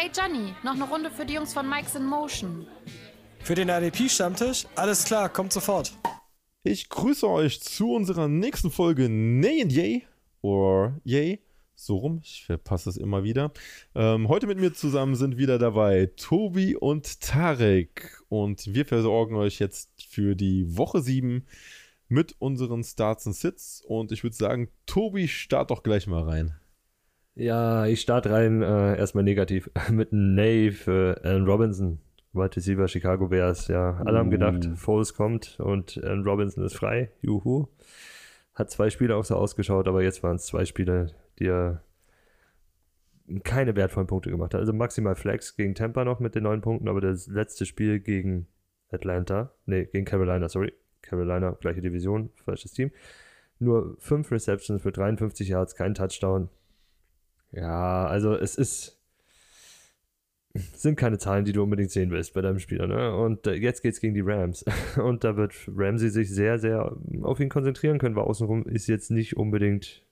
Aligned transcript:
Hey 0.00 0.12
Johnny, 0.16 0.54
noch 0.62 0.74
eine 0.74 0.84
Runde 0.84 1.10
für 1.10 1.26
die 1.26 1.34
Jungs 1.34 1.52
von 1.52 1.68
Mike's 1.68 1.96
in 1.96 2.04
Motion. 2.04 2.68
Für 3.40 3.56
den 3.56 3.68
RDP-Stammtisch? 3.68 4.64
Alles 4.76 5.02
klar, 5.04 5.28
kommt 5.28 5.52
sofort. 5.52 5.92
Ich 6.62 6.88
grüße 6.88 7.28
euch 7.28 7.60
zu 7.60 7.94
unserer 7.94 8.28
nächsten 8.28 8.70
Folge 8.70 9.08
Nay 9.08 9.60
and 9.60 9.72
Yay. 9.72 10.04
Or 10.40 11.00
Yay. 11.02 11.40
So 11.74 11.96
rum, 11.96 12.20
ich 12.22 12.44
verpasse 12.46 12.90
es 12.90 12.96
immer 12.96 13.24
wieder. 13.24 13.50
Ähm, 13.96 14.28
heute 14.28 14.46
mit 14.46 14.60
mir 14.60 14.72
zusammen 14.72 15.16
sind 15.16 15.36
wieder 15.36 15.58
dabei 15.58 16.08
Tobi 16.16 16.76
und 16.76 17.20
Tarek. 17.20 18.22
Und 18.28 18.72
wir 18.72 18.86
versorgen 18.86 19.34
euch 19.34 19.58
jetzt 19.58 19.90
für 20.08 20.36
die 20.36 20.76
Woche 20.76 21.02
7 21.02 21.44
mit 22.06 22.36
unseren 22.38 22.84
Starts 22.84 23.26
und 23.26 23.32
Sits. 23.32 23.82
Und 23.84 24.12
ich 24.12 24.22
würde 24.22 24.36
sagen, 24.36 24.68
Tobi, 24.86 25.26
start 25.26 25.72
doch 25.72 25.82
gleich 25.82 26.06
mal 26.06 26.22
rein. 26.22 26.54
Ja, 27.38 27.86
ich 27.86 28.00
starte 28.00 28.32
rein, 28.32 28.62
äh, 28.62 28.98
erstmal 28.98 29.22
negativ, 29.22 29.70
mit 29.92 30.12
einem 30.12 30.34
Nay 30.34 30.72
für 30.72 31.20
Allen 31.22 31.46
Robinson, 31.46 32.00
Wide 32.32 32.56
Receiver 32.56 32.88
Chicago 32.88 33.28
Bears. 33.28 33.68
Ja, 33.68 33.96
alle 34.04 34.14
uh. 34.14 34.18
haben 34.18 34.30
gedacht, 34.30 34.66
uh. 34.66 34.74
Foles 34.74 35.14
kommt 35.14 35.60
und 35.60 36.02
Allen 36.02 36.24
Robinson 36.24 36.64
ist 36.64 36.74
frei. 36.74 37.12
Juhu. 37.22 37.68
Hat 38.54 38.72
zwei 38.72 38.90
Spiele 38.90 39.14
auch 39.14 39.24
so 39.24 39.36
ausgeschaut, 39.36 39.86
aber 39.86 40.02
jetzt 40.02 40.24
waren 40.24 40.34
es 40.34 40.46
zwei 40.46 40.64
Spiele, 40.64 41.14
die 41.38 41.46
er 41.46 41.84
keine 43.44 43.76
wertvollen 43.76 44.08
Punkte 44.08 44.30
gemacht 44.30 44.52
hat. 44.52 44.60
Also 44.60 44.72
maximal 44.72 45.14
Flex 45.14 45.54
gegen 45.54 45.76
Tampa 45.76 46.04
noch 46.04 46.18
mit 46.18 46.34
den 46.34 46.42
neun 46.42 46.60
Punkten, 46.60 46.88
aber 46.88 47.00
das 47.00 47.28
letzte 47.28 47.66
Spiel 47.66 48.00
gegen 48.00 48.48
Atlanta, 48.90 49.52
nee, 49.64 49.84
gegen 49.84 50.04
Carolina, 50.04 50.48
sorry. 50.48 50.72
Carolina, 51.02 51.52
gleiche 51.60 51.82
Division, 51.82 52.30
falsches 52.44 52.72
Team. 52.72 52.90
Nur 53.60 53.94
fünf 54.00 54.32
Receptions 54.32 54.82
für 54.82 54.90
53 54.90 55.48
Yards, 55.48 55.76
kein 55.76 55.94
Touchdown. 55.94 56.48
Ja, 57.52 58.06
also 58.06 58.34
es 58.34 58.56
ist. 58.56 58.94
Sind 60.74 60.96
keine 60.96 61.18
Zahlen, 61.18 61.44
die 61.44 61.52
du 61.52 61.62
unbedingt 61.62 61.90
sehen 61.90 62.10
willst 62.10 62.34
bei 62.34 62.40
deinem 62.40 62.58
Spieler, 62.58 62.86
ne? 62.86 63.14
Und 63.14 63.46
äh, 63.46 63.52
jetzt 63.52 63.82
geht's 63.82 64.00
gegen 64.00 64.14
die 64.14 64.22
Rams. 64.22 64.64
Und 64.96 65.22
da 65.22 65.36
wird 65.36 65.54
Ramsey 65.68 66.10
sich 66.10 66.34
sehr, 66.34 66.58
sehr 66.58 66.96
auf 67.22 67.38
ihn 67.38 67.48
konzentrieren 67.48 67.98
können, 67.98 68.16
weil 68.16 68.24
außenrum 68.24 68.66
ist 68.66 68.88
jetzt 68.88 69.10
nicht 69.10 69.36
unbedingt 69.36 70.04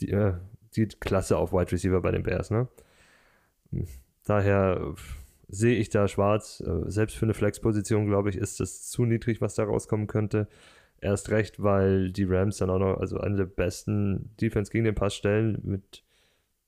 die, 0.00 0.10
äh, 0.10 0.34
die 0.76 0.88
Klasse 0.88 1.38
auf 1.38 1.52
Wide 1.52 1.72
Receiver 1.72 2.00
bei 2.02 2.10
den 2.10 2.22
Bears, 2.22 2.50
ne? 2.50 2.68
Daher 4.24 4.94
sehe 5.48 5.76
ich 5.76 5.90
da 5.90 6.08
schwarz. 6.08 6.62
Äh, 6.66 6.90
selbst 6.90 7.16
für 7.16 7.26
eine 7.26 7.34
Flex-Position, 7.34 8.06
glaube 8.06 8.30
ich, 8.30 8.36
ist 8.36 8.60
das 8.60 8.88
zu 8.90 9.04
niedrig, 9.04 9.40
was 9.40 9.54
da 9.54 9.64
rauskommen 9.64 10.06
könnte. 10.06 10.48
Erst 11.00 11.30
recht, 11.30 11.62
weil 11.62 12.10
die 12.12 12.24
Rams 12.24 12.58
dann 12.58 12.70
auch 12.70 12.78
noch, 12.78 12.98
also 12.98 13.18
eine 13.18 13.36
der 13.36 13.46
besten 13.46 14.34
Defense 14.40 14.70
gegen 14.70 14.84
den 14.84 14.94
Pass 14.94 15.14
stellen 15.14 15.60
mit 15.62 16.04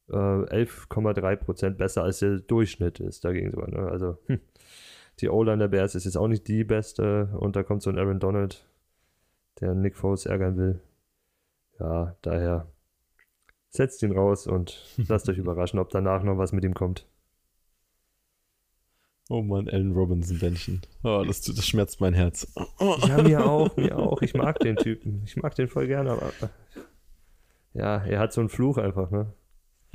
äh, 0.08 0.14
11,3% 0.14 1.70
besser 1.70 2.02
als 2.02 2.18
der 2.18 2.40
Durchschnitt 2.40 3.00
ist 3.00 3.24
dagegen 3.24 3.50
sogar. 3.50 3.70
Ne? 3.70 3.88
Also 3.90 4.18
hm. 4.26 4.40
die 5.20 5.28
O-Line 5.28 5.58
der 5.58 5.68
Bears 5.68 5.94
ist 5.94 6.04
jetzt 6.04 6.16
auch 6.16 6.28
nicht 6.28 6.46
die 6.48 6.64
beste 6.64 7.30
und 7.38 7.56
da 7.56 7.62
kommt 7.62 7.82
so 7.82 7.90
ein 7.90 7.98
Aaron 7.98 8.20
Donald, 8.20 8.66
der 9.60 9.74
Nick 9.74 9.96
Foles 9.96 10.26
ärgern 10.26 10.56
will. 10.56 10.80
Ja, 11.80 12.16
daher 12.22 12.68
setzt 13.70 14.02
ihn 14.02 14.12
raus 14.12 14.46
und 14.46 14.84
lasst 15.08 15.28
euch 15.28 15.38
überraschen, 15.38 15.78
ob 15.78 15.90
danach 15.90 16.22
noch 16.22 16.38
was 16.38 16.52
mit 16.52 16.64
ihm 16.64 16.74
kommt. 16.74 17.06
Oh 19.30 19.40
Mann, 19.40 19.70
Allen 19.70 19.92
Robinson 19.92 20.38
Bändchen. 20.38 20.82
Oh, 21.02 21.24
das, 21.26 21.40
das 21.40 21.66
schmerzt 21.66 21.98
mein 21.98 22.12
Herz. 22.12 22.52
Ja, 23.08 23.22
mir 23.22 23.46
auch, 23.50 23.74
mir 23.76 23.98
auch. 23.98 24.20
Ich 24.20 24.34
mag 24.34 24.58
den 24.60 24.76
Typen. 24.76 25.22
Ich 25.24 25.36
mag 25.36 25.54
den 25.54 25.66
voll 25.66 25.86
gerne, 25.86 26.10
aber 26.10 26.30
ja, 27.72 28.04
er 28.04 28.18
hat 28.20 28.34
so 28.34 28.42
einen 28.42 28.50
Fluch 28.50 28.76
einfach, 28.76 29.10
ne? 29.10 29.32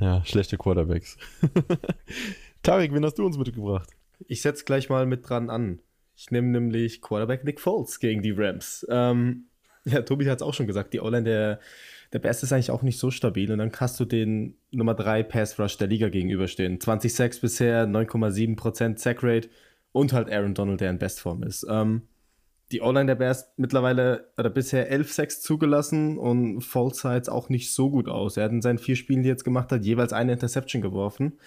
Ja, 0.00 0.24
schlechte 0.24 0.56
Quarterbacks. 0.56 1.18
Tarek, 2.62 2.92
wen 2.94 3.04
hast 3.04 3.18
du 3.18 3.26
uns 3.26 3.36
mitgebracht? 3.36 3.90
Ich 4.26 4.42
setze 4.42 4.64
gleich 4.64 4.88
mal 4.88 5.06
mit 5.06 5.28
dran 5.28 5.50
an. 5.50 5.80
Ich 6.16 6.30
nehme 6.30 6.48
nämlich 6.48 7.00
Quarterback 7.00 7.44
Nick 7.44 7.60
Foles 7.60 8.00
gegen 8.00 8.22
die 8.22 8.32
Rams. 8.32 8.86
Ähm, 8.90 9.44
ja, 9.84 10.02
Tobi 10.02 10.28
hat 10.28 10.38
es 10.38 10.42
auch 10.42 10.54
schon 10.54 10.66
gesagt, 10.66 10.92
die 10.92 11.00
O-Line 11.00 11.24
der, 11.24 11.60
der 12.12 12.18
Best 12.18 12.42
ist 12.42 12.52
eigentlich 12.52 12.70
auch 12.70 12.82
nicht 12.82 12.98
so 12.98 13.10
stabil. 13.10 13.50
Und 13.52 13.58
dann 13.58 13.72
hast 13.78 14.00
du 14.00 14.04
den 14.04 14.56
Nummer 14.70 14.94
3 14.94 15.22
Pass 15.22 15.58
Rush 15.58 15.76
der 15.76 15.88
Liga 15.88 16.08
gegenüberstehen. 16.08 16.80
20 16.80 17.14
Sacks 17.14 17.40
bisher, 17.40 17.86
9,7% 17.86 18.98
Sack 18.98 19.22
Rate 19.22 19.48
und 19.92 20.12
halt 20.12 20.30
Aaron 20.30 20.54
Donald, 20.54 20.80
der 20.80 20.90
in 20.90 20.98
Bestform 20.98 21.42
ist. 21.42 21.66
Ähm, 21.68 22.02
die 22.72 22.82
O-Line 22.82 23.06
der 23.06 23.16
Bears 23.16 23.52
mittlerweile 23.56 24.32
oder 24.38 24.48
bisher 24.48 24.90
11 24.90 25.12
Sacks 25.12 25.40
zugelassen 25.40 26.18
und 26.18 26.60
False 26.62 27.00
Sides 27.00 27.28
auch 27.28 27.48
nicht 27.48 27.74
so 27.74 27.90
gut 27.90 28.08
aus. 28.08 28.36
Er 28.36 28.44
hat 28.44 28.52
in 28.52 28.62
seinen 28.62 28.78
vier 28.78 28.96
Spielen, 28.96 29.22
die 29.22 29.28
er 29.28 29.32
jetzt 29.32 29.44
gemacht 29.44 29.72
hat, 29.72 29.84
jeweils 29.84 30.12
eine 30.12 30.32
Interception 30.32 30.80
geworfen. 30.80 31.38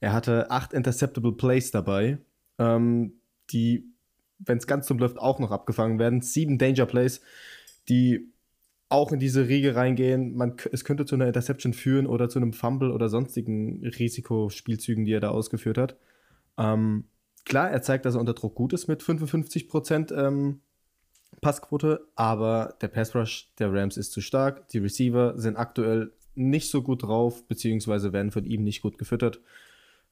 Er 0.00 0.12
hatte 0.12 0.50
acht 0.50 0.72
Interceptable 0.72 1.32
Plays 1.32 1.70
dabei, 1.70 2.18
ähm, 2.58 3.20
die, 3.50 3.92
wenn 4.38 4.58
es 4.58 4.66
ganz 4.66 4.86
dumm 4.86 4.98
läuft, 4.98 5.18
auch 5.18 5.38
noch 5.38 5.50
abgefangen 5.50 5.98
werden. 5.98 6.22
Sieben 6.22 6.56
Danger 6.56 6.86
Plays, 6.86 7.20
die 7.88 8.32
auch 8.88 9.12
in 9.12 9.20
diese 9.20 9.48
Riege 9.48 9.76
reingehen. 9.76 10.34
Man, 10.34 10.56
es 10.72 10.84
könnte 10.84 11.04
zu 11.04 11.14
einer 11.14 11.26
Interception 11.26 11.74
führen 11.74 12.06
oder 12.06 12.30
zu 12.30 12.38
einem 12.38 12.54
Fumble 12.54 12.90
oder 12.90 13.10
sonstigen 13.10 13.84
Risikospielzügen, 13.84 15.04
die 15.04 15.12
er 15.12 15.20
da 15.20 15.28
ausgeführt 15.28 15.76
hat. 15.76 15.96
Ähm, 16.58 17.04
klar, 17.44 17.70
er 17.70 17.82
zeigt, 17.82 18.06
dass 18.06 18.14
er 18.14 18.20
unter 18.20 18.34
Druck 18.34 18.54
gut 18.54 18.72
ist 18.72 18.88
mit 18.88 19.02
55 19.02 19.68
Prozent 19.68 20.10
ähm, 20.10 20.62
Passquote, 21.40 22.06
aber 22.16 22.74
der 22.80 22.88
Pass 22.88 23.14
Rush 23.14 23.50
der 23.58 23.72
Rams 23.72 23.96
ist 23.96 24.12
zu 24.12 24.20
stark. 24.20 24.68
Die 24.68 24.78
Receiver 24.78 25.38
sind 25.38 25.56
aktuell 25.56 26.12
nicht 26.34 26.70
so 26.70 26.82
gut 26.82 27.02
drauf, 27.02 27.46
beziehungsweise 27.46 28.12
werden 28.12 28.30
von 28.30 28.44
ihm 28.44 28.62
nicht 28.62 28.82
gut 28.82 28.98
gefüttert. 28.98 29.40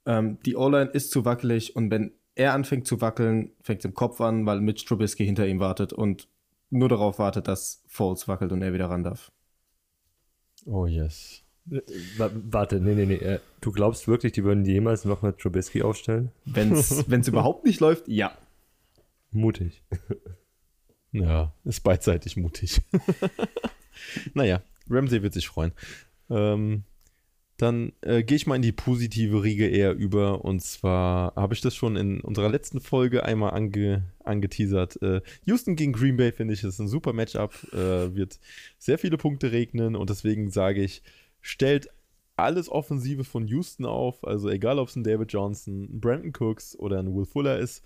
Ähm, 0.06 0.38
die 0.44 0.56
O-Line 0.56 0.90
ist 0.90 1.10
zu 1.10 1.24
wackelig 1.24 1.76
und 1.76 1.90
wenn 1.90 2.12
er 2.34 2.54
anfängt 2.54 2.86
zu 2.86 3.00
wackeln, 3.00 3.50
fängt 3.62 3.80
es 3.80 3.84
im 3.84 3.94
Kopf 3.94 4.20
an, 4.20 4.46
weil 4.46 4.60
Mitch 4.60 4.86
Trubisky 4.86 5.24
hinter 5.24 5.46
ihm 5.46 5.60
wartet 5.60 5.92
und 5.92 6.28
nur 6.70 6.88
darauf 6.88 7.18
wartet, 7.18 7.48
dass 7.48 7.82
Foles 7.86 8.28
wackelt 8.28 8.52
und 8.52 8.62
er 8.62 8.72
wieder 8.72 8.90
ran 8.90 9.02
darf. 9.02 9.32
Oh 10.64 10.86
yes. 10.86 11.42
Warte, 12.16 12.80
nee, 12.80 12.94
nee, 12.94 13.06
nee. 13.06 13.14
Äh, 13.16 13.40
du 13.60 13.72
glaubst 13.72 14.08
wirklich, 14.08 14.32
die 14.32 14.44
würden 14.44 14.64
jemals 14.64 15.04
noch 15.04 15.22
mal 15.22 15.32
Trubisky 15.32 15.82
aufstellen? 15.82 16.30
Wenn 16.44 16.72
es 16.72 17.04
überhaupt 17.28 17.64
nicht 17.64 17.80
läuft, 17.80 18.08
ja. 18.08 18.32
Mutig. 19.30 19.82
Ja, 21.12 21.52
ist 21.64 21.82
beidseitig 21.82 22.36
mutig. 22.36 22.80
naja, 24.34 24.62
Ramsey 24.88 25.22
wird 25.22 25.34
sich 25.34 25.48
freuen. 25.48 25.72
Ähm, 26.30 26.84
dann 27.58 27.92
äh, 28.02 28.22
gehe 28.22 28.36
ich 28.36 28.46
mal 28.46 28.54
in 28.54 28.62
die 28.62 28.72
positive 28.72 29.42
Riege 29.42 29.66
eher 29.66 29.92
über. 29.94 30.44
Und 30.44 30.62
zwar 30.62 31.34
habe 31.34 31.54
ich 31.54 31.60
das 31.60 31.74
schon 31.74 31.96
in 31.96 32.20
unserer 32.20 32.48
letzten 32.48 32.80
Folge 32.80 33.24
einmal 33.24 33.50
ange, 33.50 34.04
angeteasert. 34.22 35.02
Äh, 35.02 35.22
Houston 35.44 35.74
gegen 35.74 35.92
Green 35.92 36.16
Bay 36.16 36.30
finde 36.30 36.54
ich 36.54 36.62
ist 36.62 36.78
ein 36.78 36.86
super 36.86 37.12
Matchup. 37.12 37.52
Äh, 37.72 38.14
wird 38.14 38.38
sehr 38.78 38.96
viele 38.96 39.16
Punkte 39.16 39.50
regnen 39.50 39.96
und 39.96 40.08
deswegen 40.08 40.50
sage 40.50 40.82
ich, 40.82 41.02
stellt 41.40 41.88
alles 42.36 42.68
Offensive 42.68 43.24
von 43.24 43.48
Houston 43.48 43.86
auf. 43.86 44.24
Also 44.24 44.48
egal, 44.48 44.78
ob 44.78 44.88
es 44.88 44.94
ein 44.94 45.02
David 45.02 45.32
Johnson, 45.32 45.82
ein 45.82 46.00
Brandon 46.00 46.32
Cooks 46.38 46.78
oder 46.78 47.00
ein 47.00 47.12
Will 47.12 47.26
Fuller 47.26 47.58
ist. 47.58 47.82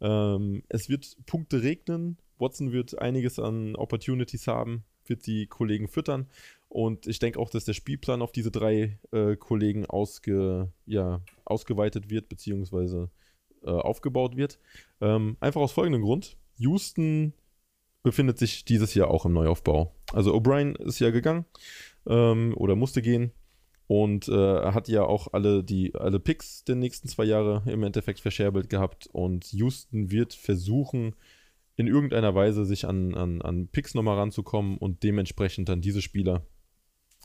Ähm, 0.00 0.62
es 0.68 0.88
wird 0.88 1.16
Punkte 1.26 1.62
regnen. 1.62 2.16
Watson 2.38 2.72
wird 2.72 2.98
einiges 2.98 3.38
an 3.38 3.76
Opportunities 3.76 4.46
haben, 4.46 4.84
wird 5.06 5.26
die 5.26 5.46
Kollegen 5.46 5.88
füttern. 5.88 6.26
Und 6.68 7.06
ich 7.06 7.18
denke 7.18 7.38
auch, 7.38 7.50
dass 7.50 7.64
der 7.64 7.72
Spielplan 7.72 8.22
auf 8.22 8.32
diese 8.32 8.50
drei 8.50 8.98
äh, 9.12 9.36
Kollegen 9.36 9.86
ausge, 9.86 10.72
ja, 10.84 11.20
ausgeweitet 11.44 12.10
wird, 12.10 12.28
beziehungsweise 12.28 13.10
äh, 13.62 13.70
aufgebaut 13.70 14.36
wird. 14.36 14.58
Ähm, 15.00 15.36
einfach 15.40 15.60
aus 15.60 15.72
folgendem 15.72 16.02
Grund. 16.02 16.36
Houston 16.58 17.32
befindet 18.02 18.38
sich 18.38 18.64
dieses 18.64 18.94
Jahr 18.94 19.08
auch 19.08 19.26
im 19.26 19.32
Neuaufbau. 19.32 19.92
Also 20.12 20.34
O'Brien 20.34 20.76
ist 20.80 21.00
ja 21.00 21.10
gegangen 21.10 21.44
ähm, 22.06 22.54
oder 22.56 22.76
musste 22.76 23.02
gehen 23.02 23.32
und 23.88 24.28
äh, 24.28 24.32
hat 24.72 24.88
ja 24.88 25.04
auch 25.04 25.32
alle 25.32 25.62
die 25.62 25.94
alle 25.94 26.20
Picks 26.20 26.64
der 26.64 26.76
nächsten 26.76 27.08
zwei 27.08 27.24
Jahre 27.24 27.62
im 27.66 27.82
Endeffekt 27.82 28.20
verscherbelt 28.20 28.68
gehabt 28.68 29.08
und 29.12 29.52
Houston 29.52 30.10
wird 30.10 30.34
versuchen 30.34 31.14
in 31.76 31.86
irgendeiner 31.86 32.34
Weise 32.34 32.64
sich 32.64 32.86
an, 32.86 33.14
an, 33.14 33.42
an 33.42 33.68
Picks 33.68 33.94
nochmal 33.94 34.18
ranzukommen 34.18 34.78
und 34.78 35.02
dementsprechend 35.02 35.68
dann 35.68 35.80
diese 35.80 36.02
Spieler 36.02 36.46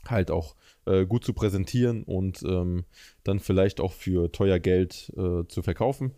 halt 0.06 0.30
auch 0.30 0.56
äh, 0.84 1.06
gut 1.06 1.24
zu 1.24 1.32
präsentieren 1.32 2.02
und 2.02 2.42
ähm, 2.42 2.84
dann 3.24 3.40
vielleicht 3.40 3.80
auch 3.80 3.92
für 3.92 4.32
teuer 4.32 4.58
Geld 4.58 5.12
äh, 5.16 5.46
zu 5.46 5.62
verkaufen. 5.62 6.12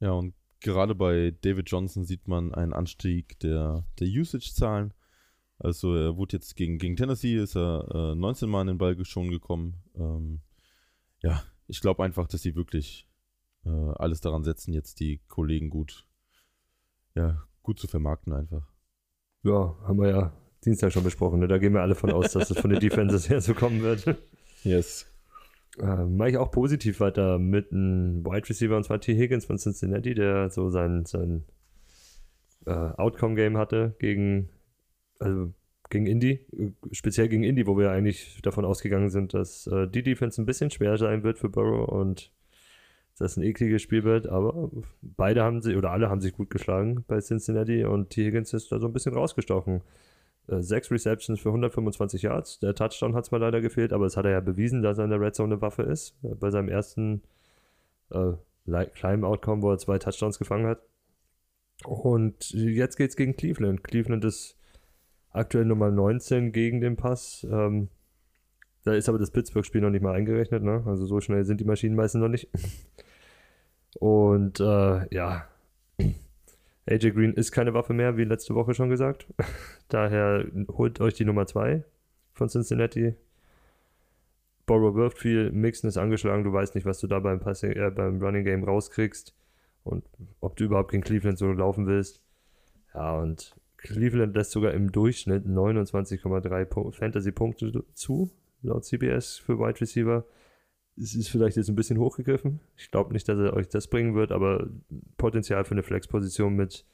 Ja, 0.00 0.12
und 0.12 0.34
gerade 0.60 0.94
bei 0.94 1.34
David 1.42 1.70
Johnson 1.70 2.04
sieht 2.04 2.26
man 2.26 2.54
einen 2.54 2.72
Anstieg 2.72 3.38
der, 3.40 3.84
der 3.98 4.08
Usage-Zahlen. 4.08 4.94
Also 5.58 5.94
er 5.94 6.16
wurde 6.16 6.36
jetzt 6.36 6.56
gegen, 6.56 6.78
gegen 6.78 6.96
Tennessee, 6.96 7.36
ist 7.36 7.56
er 7.56 8.12
äh, 8.12 8.14
19 8.14 8.48
Mal 8.48 8.62
in 8.62 8.66
den 8.68 8.78
Ball 8.78 8.96
schon 9.04 9.30
gekommen. 9.30 9.74
Ähm, 9.96 10.40
ja, 11.20 11.42
ich 11.66 11.80
glaube 11.80 12.04
einfach, 12.04 12.28
dass 12.28 12.42
sie 12.42 12.54
wirklich 12.54 13.08
äh, 13.64 13.68
alles 13.68 14.20
daran 14.20 14.44
setzen, 14.44 14.72
jetzt 14.72 15.00
die 15.00 15.20
Kollegen 15.28 15.68
gut, 15.68 16.06
ja, 17.18 17.42
gut 17.62 17.78
zu 17.78 17.88
vermarkten 17.88 18.32
einfach. 18.32 18.62
Ja, 19.42 19.76
haben 19.86 20.00
wir 20.00 20.08
ja 20.08 20.32
Dienstag 20.64 20.92
schon 20.92 21.04
besprochen. 21.04 21.40
Ne? 21.40 21.48
Da 21.48 21.58
gehen 21.58 21.72
wir 21.72 21.82
alle 21.82 21.94
von 21.94 22.10
aus, 22.10 22.32
dass 22.32 22.50
es 22.50 22.58
von 22.58 22.70
den 22.70 22.80
Defenses 22.80 23.28
her 23.28 23.40
so 23.40 23.54
kommen 23.54 23.82
wird. 23.82 24.16
Yes. 24.64 25.06
Äh, 25.80 26.04
Mache 26.04 26.30
ich 26.30 26.36
auch 26.36 26.50
positiv 26.50 27.00
weiter 27.00 27.38
mit 27.38 27.72
einem 27.72 28.24
Wide 28.24 28.48
Receiver 28.48 28.76
und 28.76 28.84
zwar 28.84 29.00
T. 29.00 29.16
Higgins 29.16 29.44
von 29.44 29.58
Cincinnati, 29.58 30.14
der 30.14 30.50
so 30.50 30.70
sein, 30.70 31.04
sein 31.04 31.44
äh, 32.66 32.70
Outcome-Game 32.70 33.56
hatte 33.56 33.94
gegen, 33.98 34.48
also 35.20 35.52
gegen 35.90 36.06
Indy, 36.06 36.44
äh, 36.56 36.72
speziell 36.90 37.28
gegen 37.28 37.44
Indy, 37.44 37.66
wo 37.66 37.78
wir 37.78 37.90
eigentlich 37.90 38.40
davon 38.42 38.64
ausgegangen 38.64 39.10
sind, 39.10 39.34
dass 39.34 39.66
äh, 39.68 39.86
die 39.86 40.02
Defense 40.02 40.40
ein 40.42 40.46
bisschen 40.46 40.70
schwer 40.70 40.98
sein 40.98 41.22
wird 41.22 41.38
für 41.38 41.48
Burrow 41.48 41.88
und 41.88 42.32
das 43.18 43.36
ein 43.36 43.42
ekliges 43.42 43.82
Spiel 43.82 44.04
wird, 44.04 44.26
aber 44.28 44.70
beide 45.02 45.42
haben 45.42 45.60
sie, 45.60 45.76
oder 45.76 45.90
alle 45.90 46.08
haben 46.08 46.20
sich 46.20 46.32
gut 46.32 46.50
geschlagen 46.50 47.04
bei 47.06 47.20
Cincinnati 47.20 47.84
und 47.84 48.10
T. 48.10 48.26
Higgins 48.26 48.52
ist 48.52 48.72
da 48.72 48.78
so 48.78 48.86
ein 48.86 48.92
bisschen 48.92 49.14
rausgestochen. 49.14 49.82
Äh, 50.48 50.62
sechs 50.62 50.90
Receptions 50.90 51.40
für 51.40 51.50
125 51.50 52.22
Yards. 52.22 52.58
Der 52.60 52.74
Touchdown 52.74 53.14
hat 53.14 53.26
zwar 53.26 53.38
leider 53.38 53.60
gefehlt, 53.60 53.92
aber 53.92 54.06
es 54.06 54.16
hat 54.16 54.24
er 54.24 54.32
ja 54.32 54.40
bewiesen, 54.40 54.82
dass 54.82 54.98
er 54.98 55.04
in 55.04 55.10
der 55.10 55.20
Red 55.20 55.34
Zone 55.34 55.54
eine 55.54 55.62
Waffe 55.62 55.82
ist. 55.82 56.16
Äh, 56.22 56.34
bei 56.34 56.50
seinem 56.50 56.68
ersten 56.68 57.22
äh, 58.10 58.32
kleinen 58.94 59.24
Outcome, 59.24 59.62
wo 59.62 59.70
er 59.70 59.78
zwei 59.78 59.98
Touchdowns 59.98 60.38
gefangen 60.38 60.66
hat. 60.66 60.80
Und 61.84 62.50
jetzt 62.50 62.96
geht 62.96 63.10
es 63.10 63.16
gegen 63.16 63.36
Cleveland. 63.36 63.84
Cleveland 63.84 64.24
ist 64.24 64.56
aktuell 65.30 65.64
Nummer 65.64 65.90
19 65.90 66.52
gegen 66.52 66.80
den 66.80 66.96
Pass. 66.96 67.46
Ähm, 67.50 67.88
da 68.84 68.94
ist 68.94 69.08
aber 69.08 69.18
das 69.18 69.30
Pittsburgh-Spiel 69.30 69.80
noch 69.80 69.90
nicht 69.90 70.02
mal 70.02 70.14
eingerechnet, 70.14 70.62
ne? 70.62 70.82
Also 70.86 71.06
so 71.06 71.20
schnell 71.20 71.44
sind 71.44 71.60
die 71.60 71.64
Maschinen 71.64 71.94
meistens 71.94 72.22
noch 72.22 72.28
nicht. 72.28 72.48
Und 73.96 74.60
äh, 74.60 75.14
ja, 75.14 75.48
AJ 76.86 77.10
Green 77.12 77.34
ist 77.34 77.52
keine 77.52 77.74
Waffe 77.74 77.92
mehr, 77.92 78.16
wie 78.16 78.24
letzte 78.24 78.54
Woche 78.54 78.74
schon 78.74 78.88
gesagt. 78.88 79.26
Daher 79.88 80.46
holt 80.68 81.00
euch 81.00 81.14
die 81.14 81.24
Nummer 81.24 81.46
2 81.46 81.84
von 82.32 82.48
Cincinnati. 82.48 83.14
Borrow 84.66 84.94
wirft 84.94 85.18
viel, 85.18 85.50
Mixon 85.50 85.88
ist 85.88 85.96
angeschlagen, 85.96 86.44
du 86.44 86.52
weißt 86.52 86.74
nicht, 86.74 86.84
was 86.84 87.00
du 87.00 87.06
da 87.06 87.20
beim, 87.20 87.40
Passing, 87.40 87.72
äh, 87.72 87.90
beim 87.90 88.22
Running 88.22 88.44
Game 88.44 88.64
rauskriegst 88.64 89.34
und 89.82 90.04
ob 90.40 90.56
du 90.56 90.64
überhaupt 90.64 90.90
gegen 90.90 91.02
Cleveland 91.02 91.38
so 91.38 91.50
laufen 91.50 91.86
willst. 91.86 92.22
Ja, 92.94 93.18
und 93.18 93.56
Cleveland 93.78 94.34
lässt 94.34 94.50
sogar 94.50 94.72
im 94.72 94.92
Durchschnitt 94.92 95.46
29,3 95.46 96.92
Fantasy-Punkte 96.92 97.84
zu, 97.94 98.30
laut 98.62 98.84
CBS 98.84 99.38
für 99.38 99.58
Wide 99.58 99.80
Receiver. 99.80 100.24
Es 101.00 101.14
ist 101.14 101.28
vielleicht 101.28 101.56
jetzt 101.56 101.68
ein 101.68 101.76
bisschen 101.76 101.98
hochgegriffen. 101.98 102.60
Ich 102.76 102.90
glaube 102.90 103.12
nicht, 103.12 103.28
dass 103.28 103.38
er 103.38 103.54
euch 103.54 103.68
das 103.68 103.86
bringen 103.88 104.14
wird, 104.14 104.32
aber 104.32 104.68
Potenzial 105.16 105.64
für 105.64 105.72
eine 105.72 105.82
Flex-Position 105.82 106.54
mit 106.54 106.84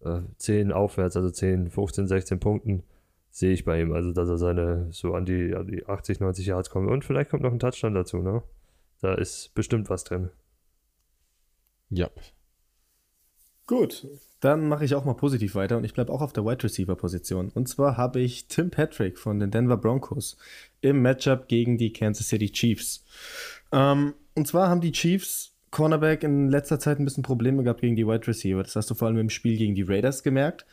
äh, 0.00 0.20
10 0.36 0.72
aufwärts, 0.72 1.16
also 1.16 1.30
10, 1.30 1.70
15, 1.70 2.06
16 2.06 2.40
Punkten, 2.40 2.82
sehe 3.30 3.52
ich 3.52 3.64
bei 3.64 3.80
ihm. 3.80 3.92
Also, 3.92 4.12
dass 4.12 4.28
er 4.28 4.38
seine 4.38 4.88
so 4.92 5.14
an 5.14 5.24
die, 5.24 5.54
an 5.54 5.66
die 5.66 5.86
80, 5.86 6.20
90 6.20 6.46
Yards 6.46 6.70
kommt. 6.70 6.90
Und 6.90 7.04
vielleicht 7.04 7.30
kommt 7.30 7.42
noch 7.42 7.52
ein 7.52 7.58
Touchdown 7.58 7.94
dazu, 7.94 8.18
ne? 8.18 8.42
Da 9.00 9.14
ist 9.14 9.54
bestimmt 9.54 9.90
was 9.90 10.04
drin. 10.04 10.30
Ja. 11.90 12.10
Gut, 13.66 14.06
dann 14.44 14.68
mache 14.68 14.84
ich 14.84 14.94
auch 14.94 15.04
mal 15.04 15.14
positiv 15.14 15.54
weiter 15.54 15.78
und 15.78 15.84
ich 15.84 15.94
bleibe 15.94 16.12
auch 16.12 16.20
auf 16.20 16.32
der 16.32 16.44
Wide 16.44 16.62
Receiver 16.62 16.94
Position. 16.96 17.50
Und 17.54 17.68
zwar 17.68 17.96
habe 17.96 18.20
ich 18.20 18.46
Tim 18.48 18.70
Patrick 18.70 19.18
von 19.18 19.38
den 19.38 19.50
Denver 19.50 19.78
Broncos 19.78 20.36
im 20.82 21.00
Matchup 21.00 21.48
gegen 21.48 21.78
die 21.78 21.92
Kansas 21.92 22.28
City 22.28 22.50
Chiefs. 22.50 23.04
Ähm, 23.72 24.12
und 24.34 24.46
zwar 24.46 24.68
haben 24.68 24.82
die 24.82 24.92
Chiefs 24.92 25.54
Cornerback 25.70 26.22
in 26.22 26.50
letzter 26.50 26.78
Zeit 26.78 26.98
ein 27.00 27.04
bisschen 27.04 27.22
Probleme 27.22 27.62
gehabt 27.62 27.80
gegen 27.80 27.96
die 27.96 28.06
Wide 28.06 28.26
Receiver. 28.26 28.62
Das 28.62 28.76
hast 28.76 28.90
du 28.90 28.94
vor 28.94 29.08
allem 29.08 29.18
im 29.18 29.30
Spiel 29.30 29.56
gegen 29.56 29.74
die 29.74 29.82
Raiders 29.82 30.22
gemerkt. 30.22 30.66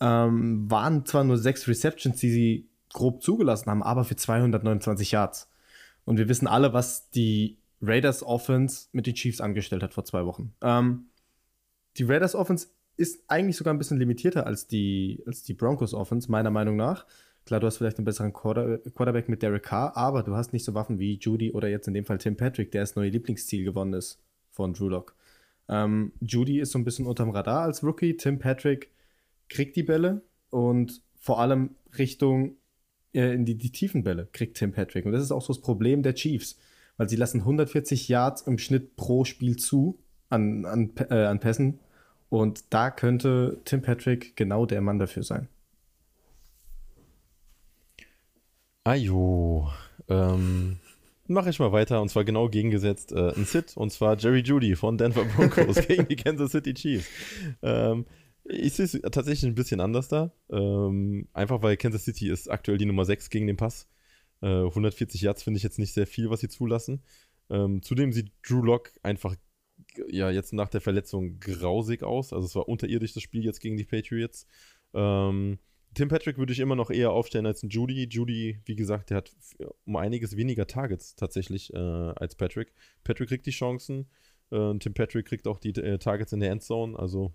Ähm, 0.00 0.70
waren 0.70 1.04
zwar 1.04 1.24
nur 1.24 1.36
sechs 1.36 1.68
Receptions, 1.68 2.16
die 2.18 2.30
sie 2.30 2.68
grob 2.92 3.22
zugelassen 3.22 3.70
haben, 3.70 3.82
aber 3.82 4.04
für 4.04 4.16
229 4.16 5.12
Yards. 5.12 5.48
Und 6.04 6.16
wir 6.16 6.28
wissen 6.28 6.48
alle, 6.48 6.72
was 6.72 7.10
die 7.10 7.58
Raiders 7.82 8.22
Offense 8.22 8.88
mit 8.92 9.06
den 9.06 9.14
Chiefs 9.14 9.40
angestellt 9.40 9.82
hat 9.82 9.94
vor 9.94 10.04
zwei 10.04 10.24
Wochen. 10.24 10.54
Ähm, 10.62 11.06
die 11.96 12.04
Raiders 12.04 12.34
Offense 12.34 12.68
ist 13.00 13.24
eigentlich 13.28 13.56
sogar 13.56 13.74
ein 13.74 13.78
bisschen 13.78 13.98
limitierter 13.98 14.46
als 14.46 14.66
die, 14.66 15.22
als 15.26 15.42
die 15.42 15.54
Broncos 15.54 15.94
Offense, 15.94 16.30
meiner 16.30 16.50
Meinung 16.50 16.76
nach. 16.76 17.06
Klar, 17.46 17.58
du 17.58 17.66
hast 17.66 17.78
vielleicht 17.78 17.96
einen 17.96 18.04
besseren 18.04 18.32
Quarter 18.32 18.78
Quarterback 18.94 19.28
mit 19.28 19.42
Derek 19.42 19.62
Carr, 19.62 19.96
aber 19.96 20.22
du 20.22 20.36
hast 20.36 20.52
nicht 20.52 20.64
so 20.64 20.74
Waffen 20.74 20.98
wie 20.98 21.18
Judy 21.18 21.52
oder 21.52 21.68
jetzt 21.68 21.88
in 21.88 21.94
dem 21.94 22.04
Fall 22.04 22.18
Tim 22.18 22.36
Patrick, 22.36 22.70
der 22.70 22.82
das 22.82 22.96
neue 22.96 23.08
Lieblingsziel 23.08 23.64
gewonnen 23.64 23.94
ist 23.94 24.22
von 24.50 24.74
Drew 24.74 24.88
Lock. 24.88 25.16
Ähm, 25.68 26.12
Judy 26.20 26.60
ist 26.60 26.72
so 26.72 26.78
ein 26.78 26.84
bisschen 26.84 27.06
unterm 27.06 27.30
Radar 27.30 27.62
als 27.62 27.82
Rookie. 27.82 28.16
Tim 28.16 28.38
Patrick 28.38 28.90
kriegt 29.48 29.76
die 29.76 29.82
Bälle 29.82 30.22
und 30.50 31.02
vor 31.18 31.40
allem 31.40 31.70
Richtung 31.96 32.56
äh, 33.14 33.32
in 33.34 33.46
die, 33.46 33.56
die 33.56 33.72
tiefen 33.72 34.04
Bälle 34.04 34.28
kriegt 34.32 34.58
Tim 34.58 34.72
Patrick. 34.72 35.06
Und 35.06 35.12
das 35.12 35.22
ist 35.22 35.32
auch 35.32 35.42
so 35.42 35.54
das 35.54 35.62
Problem 35.62 36.02
der 36.02 36.14
Chiefs, 36.14 36.58
weil 36.98 37.08
sie 37.08 37.16
lassen 37.16 37.40
140 37.40 38.08
Yards 38.08 38.42
im 38.42 38.58
Schnitt 38.58 38.96
pro 38.96 39.24
Spiel 39.24 39.56
zu 39.56 39.98
an, 40.28 40.66
an, 40.66 40.92
äh, 41.08 41.24
an 41.24 41.40
Pässen 41.40 41.80
und 42.30 42.64
da 42.70 42.90
könnte 42.90 43.58
Tim 43.64 43.82
Patrick 43.82 44.36
genau 44.36 44.64
der 44.64 44.80
Mann 44.80 44.98
dafür 44.98 45.22
sein. 45.24 45.48
Ajo. 48.84 49.70
Ähm, 50.08 50.78
mache 51.26 51.50
ich 51.50 51.58
mal 51.58 51.72
weiter 51.72 52.00
und 52.00 52.08
zwar 52.08 52.24
genau 52.24 52.48
gegengesetzt 52.48 53.12
äh, 53.12 53.34
ein 53.34 53.44
Sit 53.44 53.76
und 53.76 53.92
zwar 53.92 54.16
Jerry 54.16 54.40
Judy 54.40 54.74
von 54.74 54.96
Denver 54.96 55.24
Broncos 55.24 55.76
gegen 55.88 56.08
die 56.08 56.16
Kansas 56.16 56.52
City 56.52 56.72
Chiefs. 56.74 57.08
Ähm, 57.62 58.06
ich 58.44 58.72
sehe 58.72 58.86
es 58.86 58.92
tatsächlich 58.92 59.44
ein 59.44 59.54
bisschen 59.54 59.80
anders 59.80 60.08
da. 60.08 60.32
Ähm, 60.50 61.28
einfach 61.32 61.62
weil 61.62 61.76
Kansas 61.76 62.04
City 62.04 62.30
ist 62.30 62.48
aktuell 62.48 62.78
die 62.78 62.86
Nummer 62.86 63.04
6 63.04 63.30
gegen 63.30 63.46
den 63.46 63.56
Pass. 63.56 63.86
Äh, 64.40 64.64
140 64.64 65.20
Yards 65.20 65.42
finde 65.42 65.58
ich 65.58 65.62
jetzt 65.62 65.78
nicht 65.78 65.92
sehr 65.92 66.06
viel, 66.06 66.30
was 66.30 66.40
sie 66.40 66.48
zulassen. 66.48 67.02
Ähm, 67.50 67.82
zudem 67.82 68.12
sieht 68.12 68.32
Drew 68.42 68.62
Lock 68.62 68.92
einfach 69.02 69.36
ja 70.08 70.30
jetzt 70.30 70.52
nach 70.52 70.68
der 70.68 70.80
Verletzung 70.80 71.38
grausig 71.40 72.02
aus. 72.02 72.32
Also 72.32 72.46
es 72.46 72.54
war 72.54 72.68
unterirdisch 72.68 73.14
das 73.14 73.22
Spiel 73.22 73.44
jetzt 73.44 73.60
gegen 73.60 73.76
die 73.76 73.84
Patriots. 73.84 74.46
Ähm, 74.94 75.58
Tim 75.94 76.08
Patrick 76.08 76.38
würde 76.38 76.52
ich 76.52 76.60
immer 76.60 76.76
noch 76.76 76.90
eher 76.90 77.10
aufstellen 77.10 77.46
als 77.46 77.62
ein 77.62 77.68
Judy. 77.68 78.08
Judy, 78.08 78.60
wie 78.64 78.76
gesagt, 78.76 79.10
der 79.10 79.18
hat 79.18 79.32
um 79.84 79.96
einiges 79.96 80.36
weniger 80.36 80.66
Targets 80.66 81.16
tatsächlich 81.16 81.72
äh, 81.74 81.78
als 81.78 82.36
Patrick. 82.36 82.72
Patrick 83.02 83.28
kriegt 83.28 83.46
die 83.46 83.50
Chancen. 83.50 84.06
Äh, 84.50 84.78
Tim 84.78 84.94
Patrick 84.94 85.26
kriegt 85.26 85.48
auch 85.48 85.58
die 85.58 85.70
äh, 85.70 85.98
Targets 85.98 86.32
in 86.32 86.40
der 86.40 86.52
Endzone. 86.52 86.98
Also 86.98 87.32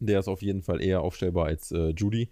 der 0.00 0.20
ist 0.20 0.28
auf 0.28 0.42
jeden 0.42 0.62
Fall 0.62 0.80
eher 0.82 1.02
aufstellbar 1.02 1.46
als 1.46 1.70
äh, 1.72 1.90
Judy. 1.90 2.30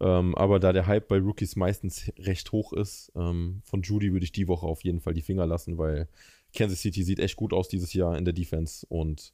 Ähm, 0.00 0.34
aber 0.34 0.60
da 0.60 0.72
der 0.72 0.86
Hype 0.86 1.08
bei 1.08 1.18
Rookies 1.18 1.56
meistens 1.56 2.10
recht 2.18 2.52
hoch 2.52 2.72
ist, 2.72 3.12
ähm, 3.16 3.62
von 3.64 3.82
Judy 3.82 4.12
würde 4.12 4.24
ich 4.24 4.32
die 4.32 4.48
Woche 4.48 4.66
auf 4.66 4.84
jeden 4.84 5.00
Fall 5.00 5.14
die 5.14 5.22
Finger 5.22 5.46
lassen, 5.46 5.78
weil 5.78 6.08
Kansas 6.56 6.80
City 6.80 7.02
sieht 7.02 7.20
echt 7.20 7.36
gut 7.36 7.52
aus 7.52 7.68
dieses 7.68 7.92
Jahr 7.92 8.16
in 8.16 8.24
der 8.24 8.34
Defense 8.34 8.86
und 8.88 9.32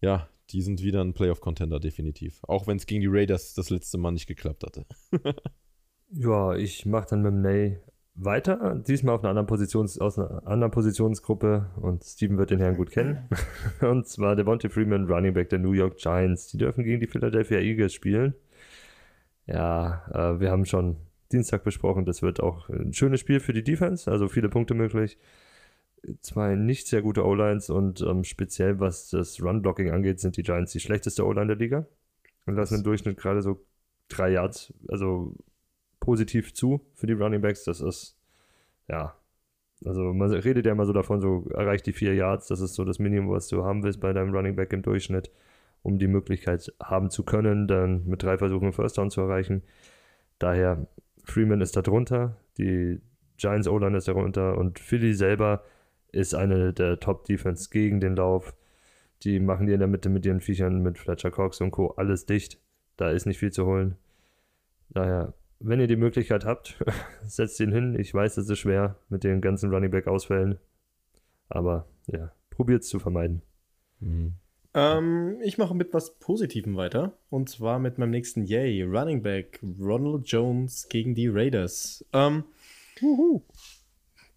ja, 0.00 0.28
die 0.50 0.62
sind 0.62 0.82
wieder 0.82 1.02
ein 1.02 1.14
Playoff-Contender, 1.14 1.78
definitiv. 1.78 2.40
Auch 2.44 2.66
wenn 2.66 2.76
es 2.76 2.86
gegen 2.86 3.00
die 3.00 3.08
Raiders 3.08 3.54
das 3.54 3.70
letzte 3.70 3.98
Mal 3.98 4.12
nicht 4.12 4.26
geklappt 4.26 4.64
hatte. 4.64 4.86
ja, 6.10 6.54
ich 6.54 6.86
mache 6.86 7.08
dann 7.10 7.22
mit 7.22 7.34
Ney 7.34 7.78
weiter. 8.14 8.82
Diesmal 8.86 9.14
auf 9.14 9.22
einer 9.22 9.30
anderen 9.30 9.46
Positions, 9.46 9.98
aus 9.98 10.18
einer 10.18 10.46
anderen 10.46 10.70
Positionsgruppe 10.70 11.70
und 11.80 12.04
Steven 12.04 12.38
wird 12.38 12.50
den 12.50 12.58
Herrn 12.58 12.76
gut 12.76 12.90
kennen. 12.90 13.28
und 13.80 14.06
zwar 14.06 14.36
Devontae 14.36 14.68
Freeman, 14.68 15.06
Running 15.06 15.34
Back 15.34 15.50
der 15.50 15.58
New 15.58 15.72
York 15.72 15.98
Giants. 15.98 16.48
Die 16.48 16.58
dürfen 16.58 16.84
gegen 16.84 17.00
die 17.00 17.06
Philadelphia 17.06 17.58
Eagles 17.58 17.92
spielen. 17.92 18.34
Ja, 19.46 20.04
äh, 20.12 20.40
wir 20.40 20.50
haben 20.50 20.64
schon 20.64 20.96
Dienstag 21.32 21.62
besprochen, 21.62 22.04
das 22.04 22.22
wird 22.22 22.40
auch 22.40 22.68
ein 22.68 22.92
schönes 22.92 23.20
Spiel 23.20 23.38
für 23.38 23.52
die 23.52 23.62
Defense, 23.62 24.10
also 24.10 24.28
viele 24.28 24.48
Punkte 24.48 24.74
möglich 24.74 25.16
zwei 26.20 26.54
nicht 26.54 26.86
sehr 26.86 27.02
gute 27.02 27.24
O-Lines 27.24 27.70
und 27.70 28.00
ähm, 28.02 28.24
speziell 28.24 28.80
was 28.80 29.10
das 29.10 29.42
Run-Blocking 29.42 29.90
angeht, 29.90 30.20
sind 30.20 30.36
die 30.36 30.42
Giants 30.42 30.72
die 30.72 30.80
schlechteste 30.80 31.26
O-Line 31.26 31.48
der 31.48 31.56
Liga 31.56 31.86
und 32.46 32.54
lassen 32.54 32.76
im 32.76 32.84
Durchschnitt 32.84 33.16
gerade 33.16 33.42
so 33.42 33.64
drei 34.08 34.30
Yards, 34.30 34.72
also 34.88 35.34
positiv 36.00 36.54
zu 36.54 36.80
für 36.94 37.06
die 37.06 37.12
Running 37.12 37.40
Backs. 37.40 37.64
Das 37.64 37.80
ist, 37.80 38.16
ja, 38.88 39.14
also 39.84 40.12
man 40.12 40.30
redet 40.30 40.66
ja 40.66 40.72
immer 40.72 40.86
so 40.86 40.92
davon, 40.92 41.20
so 41.20 41.48
erreicht 41.54 41.86
die 41.86 41.92
vier 41.92 42.14
Yards, 42.14 42.48
das 42.48 42.60
ist 42.60 42.74
so 42.74 42.84
das 42.84 42.98
Minimum, 42.98 43.30
was 43.30 43.48
du 43.48 43.64
haben 43.64 43.82
willst 43.82 44.00
bei 44.00 44.12
deinem 44.12 44.34
Running 44.34 44.56
Back 44.56 44.72
im 44.72 44.82
Durchschnitt, 44.82 45.30
um 45.82 45.98
die 45.98 46.08
Möglichkeit 46.08 46.72
haben 46.82 47.10
zu 47.10 47.24
können, 47.24 47.68
dann 47.68 48.06
mit 48.06 48.22
drei 48.22 48.38
Versuchen 48.38 48.72
First 48.72 48.98
Down 48.98 49.10
zu 49.10 49.20
erreichen. 49.20 49.62
Daher, 50.38 50.86
Freeman 51.24 51.60
ist 51.60 51.76
da 51.76 51.82
drunter, 51.82 52.36
die 52.58 53.00
Giants 53.36 53.68
O-Line 53.68 53.96
ist 53.96 54.08
darunter 54.08 54.58
und 54.58 54.78
Philly 54.78 55.14
selber 55.14 55.62
ist 56.12 56.34
eine 56.34 56.72
der 56.72 57.00
Top-Defense 57.00 57.70
gegen 57.70 58.00
den 58.00 58.16
Lauf. 58.16 58.54
Die 59.22 59.38
machen 59.38 59.66
die 59.66 59.72
in 59.72 59.80
der 59.80 59.88
Mitte 59.88 60.08
mit 60.08 60.24
ihren 60.24 60.40
Viechern, 60.40 60.82
mit 60.82 60.98
Fletcher 60.98 61.30
Cox 61.30 61.60
und 61.60 61.70
Co. 61.70 61.88
alles 61.96 62.26
dicht. 62.26 62.58
Da 62.96 63.10
ist 63.10 63.26
nicht 63.26 63.38
viel 63.38 63.52
zu 63.52 63.66
holen. 63.66 63.96
Daher, 64.90 65.34
wenn 65.58 65.80
ihr 65.80 65.86
die 65.86 65.96
Möglichkeit 65.96 66.44
habt, 66.44 66.82
setzt 67.26 67.60
ihn 67.60 67.72
hin. 67.72 67.98
Ich 67.98 68.12
weiß, 68.12 68.36
es 68.38 68.48
ist 68.48 68.58
schwer 68.58 68.96
mit 69.08 69.24
den 69.24 69.40
ganzen 69.40 69.70
Running 69.72 69.90
Back-Ausfällen. 69.90 70.58
Aber 71.48 71.86
ja, 72.06 72.32
probiert 72.50 72.82
es 72.82 72.88
zu 72.88 72.98
vermeiden. 72.98 73.42
Mhm. 74.00 74.34
Ähm, 74.72 75.38
ich 75.42 75.58
mache 75.58 75.74
mit 75.74 75.92
was 75.92 76.18
Positivem 76.18 76.76
weiter. 76.76 77.12
Und 77.28 77.48
zwar 77.48 77.78
mit 77.78 77.98
meinem 77.98 78.10
nächsten 78.10 78.44
Yay. 78.44 78.82
Running 78.82 79.22
Back 79.22 79.60
Ronald 79.80 80.26
Jones 80.26 80.88
gegen 80.88 81.14
die 81.14 81.28
Raiders. 81.28 82.04
Ähm, 82.12 82.44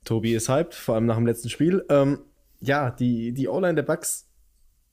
Tobi 0.04 0.34
ist 0.34 0.50
hyped, 0.50 0.74
vor 0.74 0.96
allem 0.96 1.06
nach 1.06 1.16
dem 1.16 1.26
letzten 1.26 1.50
Spiel. 1.50 1.86
Ähm, 1.90 2.20
ja, 2.60 2.92
die, 2.92 3.34
die 3.34 3.48
O-Line 3.48 3.76
der 3.76 3.84
Bucks 3.84 4.28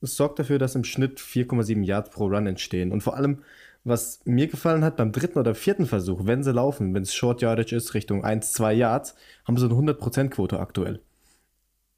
sorgt 0.01 0.39
dafür, 0.39 0.59
dass 0.59 0.75
im 0.75 0.83
Schnitt 0.83 1.19
4,7 1.19 1.83
Yards 1.83 2.09
pro 2.09 2.25
Run 2.25 2.47
entstehen. 2.47 2.91
Und 2.91 3.01
vor 3.01 3.15
allem, 3.15 3.43
was 3.83 4.19
mir 4.25 4.47
gefallen 4.47 4.83
hat, 4.83 4.97
beim 4.97 5.11
dritten 5.11 5.39
oder 5.39 5.55
vierten 5.55 5.85
Versuch, 5.85 6.25
wenn 6.25 6.43
sie 6.43 6.51
laufen, 6.51 6.93
wenn 6.93 7.03
es 7.03 7.13
Short 7.13 7.41
Yardage 7.41 7.75
ist, 7.75 7.93
Richtung 7.93 8.23
1, 8.23 8.53
2 8.53 8.73
Yards, 8.73 9.15
haben 9.45 9.57
sie 9.57 9.65
eine 9.65 9.75
100%-Quote 9.75 10.59
aktuell. 10.59 11.01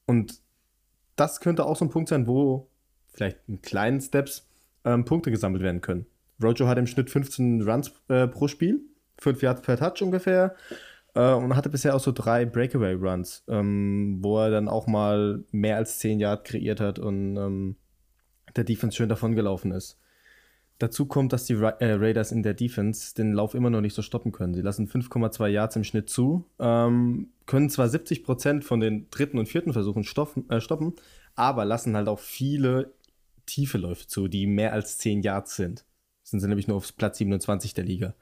Und 0.05 0.39
das 1.15 1.39
könnte 1.39 1.65
auch 1.65 1.77
so 1.77 1.85
ein 1.85 1.89
Punkt 1.89 2.09
sein, 2.09 2.27
wo 2.27 2.67
vielleicht 3.13 3.37
in 3.47 3.61
kleinen 3.61 4.01
Steps 4.01 4.47
ähm, 4.83 5.05
Punkte 5.05 5.31
gesammelt 5.31 5.63
werden 5.63 5.81
können. 5.81 6.05
Rojo 6.41 6.67
hat 6.67 6.77
im 6.77 6.87
Schnitt 6.87 7.09
15 7.09 7.61
Runs 7.61 7.91
äh, 8.09 8.27
pro 8.27 8.47
Spiel, 8.47 8.81
5 9.19 9.41
Yards 9.41 9.61
per 9.61 9.77
Touch 9.77 10.01
ungefähr. 10.01 10.55
Äh, 11.15 11.33
und 11.33 11.55
hatte 11.55 11.69
bisher 11.69 11.95
auch 11.95 11.99
so 11.99 12.11
drei 12.11 12.45
Breakaway-Runs, 12.45 13.43
ähm, 13.47 14.17
wo 14.21 14.39
er 14.39 14.49
dann 14.49 14.67
auch 14.67 14.87
mal 14.87 15.43
mehr 15.51 15.77
als 15.77 15.99
10 15.99 16.19
Yards 16.19 16.49
kreiert 16.49 16.79
hat 16.79 16.99
und 16.99 17.37
ähm, 17.37 17.75
der 18.55 18.63
Defense 18.63 18.97
schön 18.97 19.09
davon 19.09 19.35
gelaufen 19.35 19.71
ist. 19.71 19.99
Dazu 20.79 21.05
kommt, 21.05 21.31
dass 21.31 21.45
die 21.45 21.53
Ra 21.53 21.69
äh, 21.79 21.93
Raiders 21.93 22.31
in 22.31 22.43
der 22.43 22.55
Defense 22.55 23.13
den 23.13 23.31
Lauf 23.31 23.53
immer 23.53 23.69
noch 23.69 23.81
nicht 23.81 23.93
so 23.93 24.01
stoppen 24.01 24.31
können. 24.31 24.53
Sie 24.55 24.61
lassen 24.61 24.87
5,2 24.87 25.47
Yards 25.47 25.75
im 25.75 25.83
Schnitt 25.83 26.09
zu, 26.09 26.45
ähm, 26.59 27.29
können 27.45 27.69
zwar 27.69 27.87
70% 27.87 28.63
von 28.63 28.79
den 28.79 29.09
dritten 29.09 29.37
und 29.37 29.47
vierten 29.47 29.71
Versuchen 29.71 30.03
stoppen, 30.03 30.49
äh, 30.49 30.59
stoppen, 30.59 30.93
aber 31.35 31.63
lassen 31.65 31.95
halt 31.95 32.07
auch 32.07 32.19
viele 32.19 32.93
tiefe 33.45 33.77
Läufe 33.77 34.07
zu, 34.07 34.27
die 34.27 34.47
mehr 34.47 34.73
als 34.73 34.97
10 34.97 35.21
Yards 35.21 35.55
sind. 35.55 35.85
Sind 36.23 36.39
sie 36.39 36.47
nämlich 36.47 36.67
nur 36.67 36.77
auf 36.77 36.95
Platz 36.95 37.17
27 37.19 37.73
der 37.73 37.83
Liga. 37.83 38.15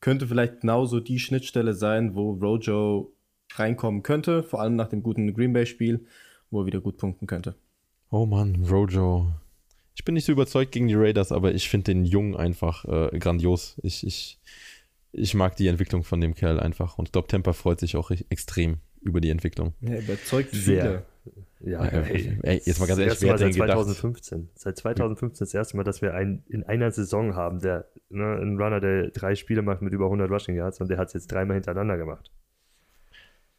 Könnte 0.00 0.26
vielleicht 0.26 0.60
genauso 0.60 1.00
die 1.00 1.18
Schnittstelle 1.18 1.74
sein, 1.74 2.14
wo 2.14 2.32
Rojo 2.32 3.12
reinkommen 3.54 4.02
könnte, 4.02 4.42
vor 4.42 4.60
allem 4.60 4.76
nach 4.76 4.88
dem 4.88 5.02
guten 5.02 5.32
Green 5.34 5.52
Bay-Spiel, 5.52 6.06
wo 6.50 6.62
er 6.62 6.66
wieder 6.66 6.80
gut 6.80 6.98
punkten 6.98 7.26
könnte. 7.26 7.56
Oh 8.10 8.26
Mann, 8.26 8.64
Rojo. 8.70 9.32
Ich 9.94 10.04
bin 10.04 10.14
nicht 10.14 10.24
so 10.24 10.32
überzeugt 10.32 10.72
gegen 10.72 10.88
die 10.88 10.94
Raiders, 10.94 11.32
aber 11.32 11.52
ich 11.52 11.68
finde 11.68 11.92
den 11.92 12.04
Jungen 12.04 12.36
einfach 12.36 12.84
äh, 12.84 13.18
grandios. 13.18 13.76
Ich, 13.82 14.06
ich, 14.06 14.38
ich 15.12 15.34
mag 15.34 15.56
die 15.56 15.66
Entwicklung 15.66 16.04
von 16.04 16.20
dem 16.20 16.34
Kerl 16.34 16.60
einfach 16.60 16.98
und 16.98 17.08
ich 17.08 17.12
glaube, 17.12 17.28
Temper 17.28 17.52
freut 17.52 17.80
sich 17.80 17.96
auch 17.96 18.10
extrem 18.28 18.78
über 19.00 19.20
die 19.20 19.30
Entwicklung. 19.30 19.74
Ja, 19.80 19.98
überzeugt 19.98 20.50
Sehr. 20.52 20.82
viele. 20.82 21.06
Ja, 21.60 21.84
Ja, 21.84 21.90
ey, 22.02 22.38
ey, 22.42 22.62
jetzt 22.64 22.78
mal 22.78 22.86
ganz 22.86 23.00
ehrlich, 23.00 23.20
wer 23.20 23.32
hätte 23.32 23.44
denn 23.44 23.52
seit 23.52 23.62
gedacht? 23.62 23.78
2015. 23.78 24.48
Seit 24.54 24.76
2015 24.78 25.44
das 25.44 25.54
erste 25.54 25.76
Mal, 25.76 25.82
dass 25.84 26.00
wir 26.02 26.14
einen, 26.14 26.44
in 26.48 26.62
einer 26.64 26.90
Saison 26.92 27.34
haben, 27.34 27.58
der 27.60 27.86
ne, 28.10 28.36
einen 28.40 28.60
Runner, 28.60 28.80
der 28.80 29.10
drei 29.10 29.34
Spiele 29.34 29.62
macht 29.62 29.82
mit 29.82 29.92
über 29.92 30.04
100 30.04 30.30
Rushing 30.30 30.54
Yards 30.54 30.80
und 30.80 30.88
der 30.88 30.98
hat 30.98 31.08
es 31.08 31.14
jetzt 31.14 31.32
dreimal 31.32 31.54
hintereinander 31.56 31.96
gemacht. 31.96 32.30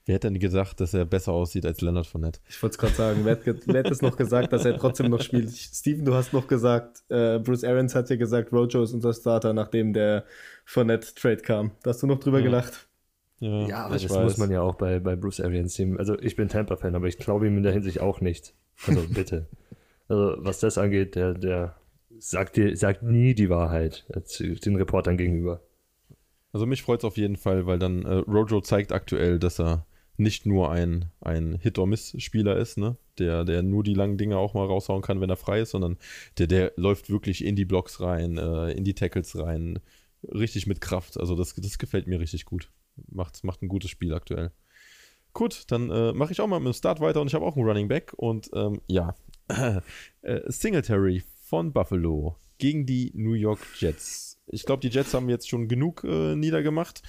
Wer 0.05 0.15
hätte 0.15 0.31
denn 0.31 0.39
gesagt, 0.39 0.79
dass 0.79 0.93
er 0.95 1.05
besser 1.05 1.33
aussieht 1.33 1.65
als 1.67 1.81
Leonard 1.81 2.07
Fournette? 2.07 2.39
Ich 2.49 2.63
wollte 2.63 2.73
es 2.73 2.77
gerade 2.79 2.93
sagen, 2.95 3.19
wer, 3.25 3.33
hat 3.33 3.43
ge- 3.43 3.59
wer 3.65 3.83
hat 3.83 3.91
es 3.91 4.01
noch 4.01 4.17
gesagt, 4.17 4.51
dass 4.53 4.65
er 4.65 4.75
trotzdem 4.77 5.11
noch 5.11 5.21
spielt? 5.21 5.51
Steven, 5.51 6.03
du 6.03 6.15
hast 6.15 6.33
noch 6.33 6.47
gesagt, 6.47 7.03
äh, 7.09 7.37
Bruce 7.37 7.63
Arians 7.63 7.93
hat 7.93 8.09
dir 8.09 8.17
gesagt, 8.17 8.51
Rojo 8.51 8.81
ist 8.81 8.93
unser 8.93 9.13
Starter, 9.13 9.53
nachdem 9.53 9.93
der 9.93 10.23
Fournette-Trade 10.65 11.37
kam. 11.43 11.71
Da 11.83 11.91
hast 11.91 12.01
du 12.01 12.07
noch 12.07 12.19
drüber 12.19 12.39
Ja. 12.39 12.45
gelacht. 12.45 12.87
Ja, 13.39 13.85
aber 13.85 13.95
ich 13.95 14.03
das 14.03 14.11
weiß. 14.11 14.23
muss 14.23 14.37
man 14.37 14.51
ja 14.51 14.61
auch 14.61 14.75
bei, 14.75 14.99
bei 14.99 15.15
Bruce 15.15 15.39
Arians 15.39 15.73
Team. 15.73 15.97
Also 15.97 16.19
ich 16.19 16.35
bin 16.35 16.49
Tampa-Fan, 16.49 16.95
aber 16.95 17.07
ich 17.07 17.17
glaube 17.17 17.47
ihm 17.47 17.57
in 17.57 17.63
der 17.63 17.71
Hinsicht 17.71 18.01
auch 18.01 18.21
nicht. 18.21 18.53
Also 18.85 19.01
bitte. 19.13 19.47
Also 20.07 20.35
was 20.39 20.59
das 20.59 20.77
angeht, 20.77 21.15
der, 21.15 21.33
der 21.33 21.75
sagt, 22.17 22.57
dir, 22.57 22.75
sagt 22.75 23.03
nie 23.03 23.33
die 23.33 23.49
Wahrheit 23.49 24.05
äh, 24.13 24.55
den 24.55 24.75
Reportern 24.75 25.17
gegenüber. 25.17 25.61
Also 26.51 26.65
mich 26.65 26.81
freut 26.81 26.99
es 26.99 27.05
auf 27.05 27.17
jeden 27.17 27.37
Fall, 27.37 27.65
weil 27.65 27.79
dann 27.79 28.03
äh, 28.03 28.15
Rojo 28.15 28.59
zeigt 28.61 28.91
aktuell, 28.91 29.39
dass 29.39 29.59
er 29.59 29.85
nicht 30.17 30.45
nur 30.45 30.71
ein, 30.71 31.05
ein 31.21 31.59
Hit-or-Miss-Spieler 31.61 32.57
ist, 32.57 32.77
ne? 32.77 32.97
der, 33.19 33.45
der 33.45 33.63
nur 33.63 33.83
die 33.83 33.93
langen 33.93 34.17
Dinge 34.17 34.37
auch 34.37 34.53
mal 34.53 34.65
raushauen 34.65 35.01
kann, 35.01 35.21
wenn 35.21 35.29
er 35.29 35.37
frei 35.37 35.61
ist, 35.61 35.71
sondern 35.71 35.97
der, 36.37 36.47
der 36.47 36.73
läuft 36.75 37.09
wirklich 37.09 37.43
in 37.43 37.55
die 37.55 37.65
Blocks 37.65 38.01
rein, 38.01 38.37
äh, 38.37 38.71
in 38.71 38.83
die 38.83 38.95
Tackles 38.95 39.37
rein, 39.37 39.79
richtig 40.23 40.67
mit 40.67 40.81
Kraft. 40.81 41.17
Also 41.17 41.35
das, 41.35 41.55
das 41.55 41.77
gefällt 41.77 42.07
mir 42.07 42.19
richtig 42.19 42.45
gut. 42.45 42.69
Macht, 43.09 43.43
macht 43.43 43.61
ein 43.61 43.67
gutes 43.67 43.89
Spiel 43.89 44.13
aktuell. 44.13 44.51
Gut, 45.33 45.65
dann 45.69 45.89
äh, 45.91 46.11
mache 46.13 46.31
ich 46.31 46.41
auch 46.41 46.47
mal 46.47 46.59
mit 46.59 46.73
dem 46.73 46.77
Start 46.77 46.99
weiter 46.99 47.21
und 47.21 47.27
ich 47.27 47.35
habe 47.35 47.45
auch 47.45 47.55
einen 47.55 47.65
Running 47.65 47.87
Back 47.87 48.13
und 48.17 48.49
ähm, 48.53 48.81
ja, 48.87 49.15
äh, 50.21 50.41
Singletary 50.47 51.23
von 51.43 51.71
Buffalo 51.71 52.35
gegen 52.57 52.85
die 52.85 53.11
New 53.15 53.33
York 53.33 53.59
Jets. 53.77 54.39
Ich 54.47 54.65
glaube, 54.65 54.81
die 54.81 54.89
Jets 54.89 55.13
haben 55.13 55.29
jetzt 55.29 55.47
schon 55.47 55.67
genug 55.67 56.03
äh, 56.03 56.35
niedergemacht. 56.35 57.03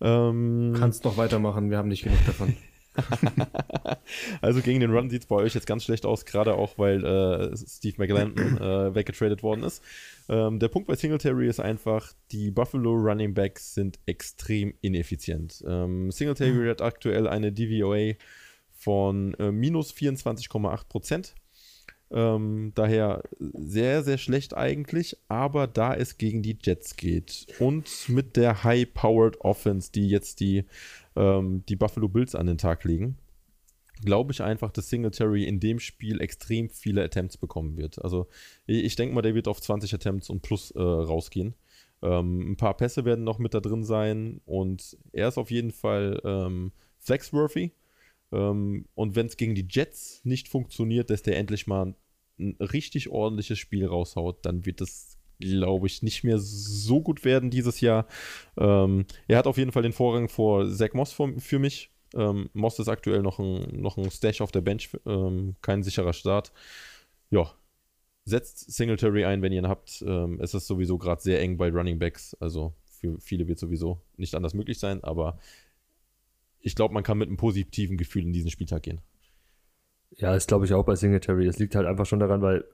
Ähm, 0.00 0.74
Kannst 0.78 1.04
noch 1.04 1.16
weitermachen, 1.16 1.70
wir 1.70 1.78
haben 1.78 1.88
nicht 1.88 2.04
genug 2.04 2.24
davon. 2.26 2.56
also 4.40 4.60
gegen 4.60 4.80
den 4.80 4.90
Run 4.90 5.10
sieht 5.10 5.22
es 5.22 5.26
bei 5.26 5.36
euch 5.36 5.54
jetzt 5.54 5.66
ganz 5.66 5.84
schlecht 5.84 6.06
aus, 6.06 6.24
gerade 6.24 6.54
auch, 6.54 6.78
weil 6.78 7.04
äh, 7.04 7.56
Steve 7.56 7.96
McLendon 7.98 8.58
äh, 8.58 8.94
weggetradet 8.94 9.42
worden 9.42 9.64
ist. 9.64 9.82
Ähm, 10.28 10.58
der 10.58 10.68
Punkt 10.68 10.88
bei 10.88 10.94
Singletary 10.94 11.48
ist 11.48 11.60
einfach, 11.60 12.12
die 12.30 12.50
Buffalo 12.50 12.92
Running 12.92 13.34
Backs 13.34 13.74
sind 13.74 13.98
extrem 14.06 14.74
ineffizient. 14.80 15.62
Ähm, 15.66 16.10
Singletary 16.10 16.68
hat 16.68 16.82
aktuell 16.82 17.26
eine 17.26 17.52
DVOA 17.52 18.14
von 18.72 19.34
äh, 19.34 19.50
minus 19.50 19.92
24,8 19.92 20.88
Prozent. 20.88 21.34
Ähm, 22.10 22.72
daher 22.74 23.22
sehr, 23.38 24.02
sehr 24.02 24.18
schlecht 24.18 24.56
eigentlich, 24.56 25.16
aber 25.28 25.66
da 25.66 25.94
es 25.94 26.18
gegen 26.18 26.42
die 26.42 26.56
Jets 26.62 26.96
geht 26.96 27.46
und 27.58 28.08
mit 28.08 28.36
der 28.36 28.62
High-Powered 28.62 29.40
Offense, 29.40 29.90
die 29.90 30.08
jetzt 30.08 30.40
die, 30.40 30.64
ähm, 31.16 31.64
die 31.68 31.76
Buffalo 31.76 32.08
Bills 32.08 32.34
an 32.34 32.46
den 32.46 32.58
Tag 32.58 32.84
legen, 32.84 33.16
glaube 34.04 34.32
ich 34.32 34.42
einfach, 34.42 34.70
dass 34.70 34.90
Singletary 34.90 35.44
in 35.44 35.60
dem 35.60 35.80
Spiel 35.80 36.20
extrem 36.20 36.68
viele 36.68 37.02
Attempts 37.02 37.36
bekommen 37.36 37.76
wird. 37.76 38.02
Also 38.02 38.28
ich, 38.66 38.96
denke 38.96 39.14
mal, 39.14 39.22
der 39.22 39.34
wird 39.34 39.48
auf 39.48 39.60
20 39.60 39.94
Attempts 39.94 40.30
und 40.30 40.42
plus 40.42 40.70
äh, 40.72 40.80
rausgehen. 40.80 41.54
Ähm, 42.02 42.52
ein 42.52 42.56
paar 42.56 42.76
Pässe 42.76 43.04
werden 43.04 43.24
noch 43.24 43.38
mit 43.38 43.54
da 43.54 43.60
drin 43.60 43.84
sein 43.84 44.40
und 44.44 44.96
er 45.12 45.28
ist 45.28 45.38
auf 45.38 45.50
jeden 45.50 45.72
Fall 45.72 46.20
ähm, 46.24 46.72
flexworthy. 46.98 47.72
Ähm, 48.32 48.86
und 48.94 49.16
wenn 49.16 49.26
es 49.26 49.36
gegen 49.36 49.54
die 49.54 49.66
Jets 49.68 50.20
nicht 50.24 50.48
funktioniert, 50.48 51.10
dass 51.10 51.22
der 51.22 51.36
endlich 51.36 51.66
mal 51.66 51.94
ein 52.38 52.56
richtig 52.60 53.10
ordentliches 53.10 53.58
Spiel 53.58 53.86
raushaut, 53.86 54.44
dann 54.44 54.66
wird 54.66 54.80
das, 54.80 55.16
glaube 55.38 55.86
ich, 55.86 56.02
nicht 56.02 56.24
mehr 56.24 56.38
so 56.38 57.00
gut 57.00 57.24
werden 57.24 57.50
dieses 57.50 57.80
Jahr. 57.80 58.06
Ähm, 58.56 59.06
er 59.28 59.38
hat 59.38 59.46
auf 59.46 59.58
jeden 59.58 59.72
Fall 59.72 59.82
den 59.82 59.92
Vorrang 59.92 60.28
vor 60.28 60.68
Zach 60.70 60.94
Moss 60.94 61.12
für, 61.12 61.40
für 61.40 61.58
mich. 61.58 61.90
Ähm, 62.14 62.50
Moss 62.52 62.78
ist 62.78 62.88
aktuell 62.88 63.22
noch 63.22 63.38
ein, 63.38 63.80
noch 63.80 63.96
ein 63.96 64.10
Stash 64.10 64.40
auf 64.40 64.52
der 64.52 64.60
Bench, 64.60 64.90
ähm, 65.06 65.56
kein 65.62 65.82
sicherer 65.82 66.12
Start. 66.12 66.52
Ja, 67.30 67.52
setzt 68.24 68.72
Singletary 68.72 69.24
ein, 69.24 69.42
wenn 69.42 69.52
ihr 69.52 69.60
ihn 69.60 69.68
habt. 69.68 70.02
Ähm, 70.06 70.38
es 70.40 70.54
ist 70.54 70.66
sowieso 70.66 70.98
gerade 70.98 71.20
sehr 71.20 71.40
eng 71.40 71.56
bei 71.56 71.70
Running 71.70 71.98
Backs, 71.98 72.34
also 72.40 72.72
für 72.86 73.20
viele 73.20 73.46
wird 73.48 73.58
sowieso 73.58 74.00
nicht 74.16 74.34
anders 74.34 74.54
möglich 74.54 74.78
sein, 74.78 75.02
aber 75.04 75.38
ich 76.64 76.74
glaube, 76.74 76.94
man 76.94 77.02
kann 77.02 77.18
mit 77.18 77.28
einem 77.28 77.36
positiven 77.36 77.96
Gefühl 77.96 78.22
in 78.22 78.32
diesen 78.32 78.50
Spieltag 78.50 78.82
gehen. 78.82 79.00
Ja, 80.16 80.32
das 80.32 80.46
glaube 80.46 80.64
ich 80.64 80.72
auch 80.72 80.84
bei 80.84 80.96
Singletary. 80.96 81.46
Es 81.46 81.58
liegt 81.58 81.74
halt 81.74 81.86
einfach 81.86 82.06
schon 82.06 82.20
daran, 82.20 82.40
weil 82.40 82.64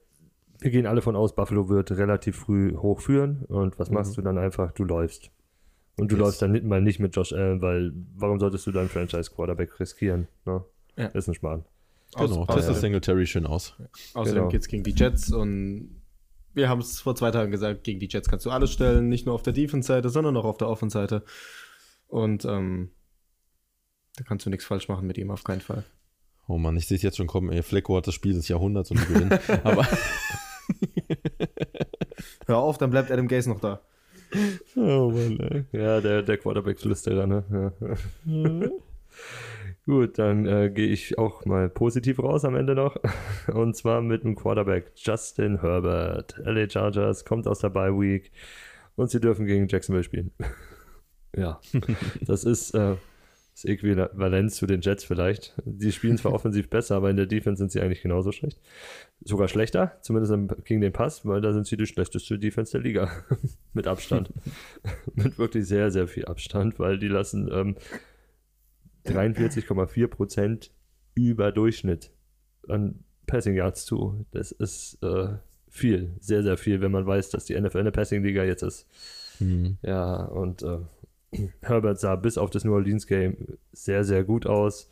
wir 0.61 0.71
gehen 0.71 0.87
alle 0.87 1.03
von 1.03 1.17
aus, 1.17 1.35
Buffalo 1.35 1.69
wird 1.69 1.91
relativ 1.93 2.37
früh 2.37 2.77
hochführen. 2.77 3.45
Und 3.47 3.79
was 3.79 3.91
machst 3.91 4.17
du 4.17 4.23
dann 4.23 4.39
einfach? 4.39 4.73
Du 4.73 4.85
läufst. 4.85 5.31
Und 5.99 6.13
du 6.13 6.17
Yes. 6.17 6.21
läufst 6.25 6.43
dann 6.43 6.53
nicht, 6.53 6.65
mal 6.65 6.81
nicht 6.81 7.01
mit 7.01 7.17
Josh 7.17 7.33
Allen, 7.33 7.61
weil 7.63 7.93
warum 8.15 8.39
solltest 8.39 8.67
du 8.67 8.73
deinen 8.73 8.89
Franchise-Quarterback 8.89 9.81
riskieren? 9.81 10.29
Ne? 10.47 10.65
Ja. 10.97 11.07
Ist 11.07 11.29
ein 11.29 11.35
Schmarrn. 11.35 11.65
Genau, 12.15 12.25
Aus- 12.25 12.47
testet 12.47 12.49
außerdem- 12.57 12.75
Singletary 12.81 13.27
schön 13.27 13.47
aus. 13.47 13.75
Außerdem 14.15 14.39
Genau. 14.43 14.49
geht 14.51 14.61
es 14.61 14.69
gegen 14.69 14.83
die 14.85 14.93
Jets 14.95 15.33
und 15.33 16.01
wir 16.55 16.69
haben 16.69 16.81
es 16.81 17.01
vor 17.01 17.15
zwei 17.17 17.31
Tagen 17.31 17.51
gesagt, 17.51 17.85
gegen 17.85 18.01
die 18.01 18.09
Jets 18.09 18.29
kannst 18.29 18.45
du 18.47 18.51
alles 18.51 18.71
stellen, 18.71 19.09
nicht 19.09 19.27
nur 19.27 19.35
auf 19.35 19.43
der 19.43 19.53
Defense-Seite, 19.53 20.11
sondern 20.11 20.37
auch 20.37 20.45
auf 20.45 20.59
der 20.59 20.69
Offense-Seite. 20.69 21.23
Und 22.09 22.45
ähm, 22.45 22.91
da 24.21 24.25
kannst 24.29 24.45
du 24.45 24.51
nichts 24.51 24.67
falsch 24.67 24.87
machen 24.89 25.07
mit 25.07 25.17
ihm, 25.17 25.31
auf 25.31 25.45
keinen 25.45 25.63
Fall. 25.63 25.83
Oh 26.47 26.59
Mann, 26.59 26.77
ich 26.77 26.87
sehe 26.87 26.97
es 26.97 27.03
jetzt 27.03 27.17
schon 27.17 27.27
kommen. 27.27 27.51
Ey, 27.51 27.63
Flecko 27.63 27.97
hat 27.97 28.07
das 28.07 28.13
Spiel 28.13 28.35
des 28.35 28.49
Jahrhunderts 28.49 28.91
und 28.91 29.01
die 29.01 29.07
gewinnen. 29.07 29.39
Aber 29.65 29.83
Hör 32.47 32.59
auf, 32.59 32.77
dann 32.77 32.91
bleibt 32.91 33.11
Adam 33.11 33.29
Gaze 33.29 33.49
noch 33.49 33.61
da. 33.61 33.81
oh 34.77 35.11
Mann, 35.11 35.41
ey. 35.41 35.65
Ja, 35.73 36.03
der, 36.03 36.23
der 36.23 36.37
Quarterback-Flüsterer, 36.37 37.27
ne? 37.27 37.73
Ja. 38.27 38.67
Gut, 39.87 40.19
dann 40.19 40.45
äh, 40.45 40.71
gehe 40.71 40.89
ich 40.89 41.17
auch 41.17 41.47
mal 41.47 41.71
positiv 41.71 42.19
raus 42.19 42.45
am 42.45 42.55
Ende 42.55 42.75
noch. 42.75 42.97
Und 43.47 43.75
zwar 43.75 44.03
mit 44.03 44.25
dem 44.25 44.37
Quarterback 44.37 44.93
Justin 44.97 45.63
Herbert. 45.63 46.39
LA 46.45 46.69
Chargers 46.69 47.25
kommt 47.25 47.49
aus 47.49 47.61
der 47.61 47.71
Bye 47.71 47.99
Week 47.99 48.31
und 48.97 49.11
sie 49.11 49.19
dürfen 49.19 49.47
gegen 49.47 49.67
Jacksonville 49.67 50.05
spielen. 50.05 50.33
ja, 51.35 51.59
das 52.21 52.45
ist 52.45 52.75
äh, 52.75 52.97
das 53.53 53.65
Äquivalent 53.65 54.53
zu 54.53 54.67
den 54.67 54.81
Jets 54.81 55.05
vielleicht. 55.05 55.55
Die 55.65 55.93
spielen 55.93 56.17
zwar 56.17 56.33
offensiv 56.35 56.69
besser, 56.69 56.97
aber 56.97 57.11
in 57.11 57.17
der 57.17 57.27
Defense 57.27 57.59
sind 57.59 57.73
sie 57.73 57.81
eigentlich 57.81 58.03
genauso 58.03 58.33
schlecht. 58.33 58.61
Sogar 59.23 59.49
schlechter, 59.49 59.99
zumindest 60.03 60.65
gegen 60.65 60.81
den 60.81 60.93
Pass, 60.93 61.27
weil 61.27 61.41
da 61.41 61.53
sind 61.53 61.67
sie 61.67 61.77
die 61.77 61.87
schlechteste 61.87 62.39
Defense 62.39 62.73
der 62.73 62.81
Liga. 62.81 63.11
Mit 63.73 63.87
Abstand. 63.87 64.33
Mit 65.15 65.39
wirklich 65.39 65.67
sehr, 65.67 65.91
sehr 65.91 66.09
viel 66.09 66.25
Abstand, 66.25 66.79
weil 66.79 66.99
die 66.99 67.09
lassen 67.09 67.51
ähm, 67.53 67.77
43,4% 69.07 70.71
über 71.15 71.53
Durchschnitt 71.53 72.11
an 72.69 73.05
Passing 73.27 73.55
Yards 73.55 73.85
zu. 73.85 74.27
Das 74.31 74.53
ist 74.53 75.03
äh, 75.03 75.37
viel, 75.69 76.15
sehr, 76.21 76.43
sehr 76.43 76.57
viel, 76.57 76.81
wenn 76.81 76.93
man 76.93 77.07
weiß, 77.07 77.31
dass 77.31 77.45
die 77.45 77.59
NFL 77.59 77.79
eine 77.79 77.93
Passing-Liga 77.93 78.45
jetzt 78.45 78.63
ist. 78.63 78.87
Mhm. 79.39 79.79
Ja, 79.83 80.25
und 80.25 80.63
äh, 80.63 80.79
Herbert 81.63 82.01
sah 82.01 82.17
bis 82.17 82.39
auf 82.39 82.51
das 82.51 82.65
New 82.65 82.75
Orleans 82.75 83.07
Game 83.07 83.59
sehr, 83.73 84.05
sehr 84.05 84.25
gut 84.25 84.47
aus. 84.47 84.91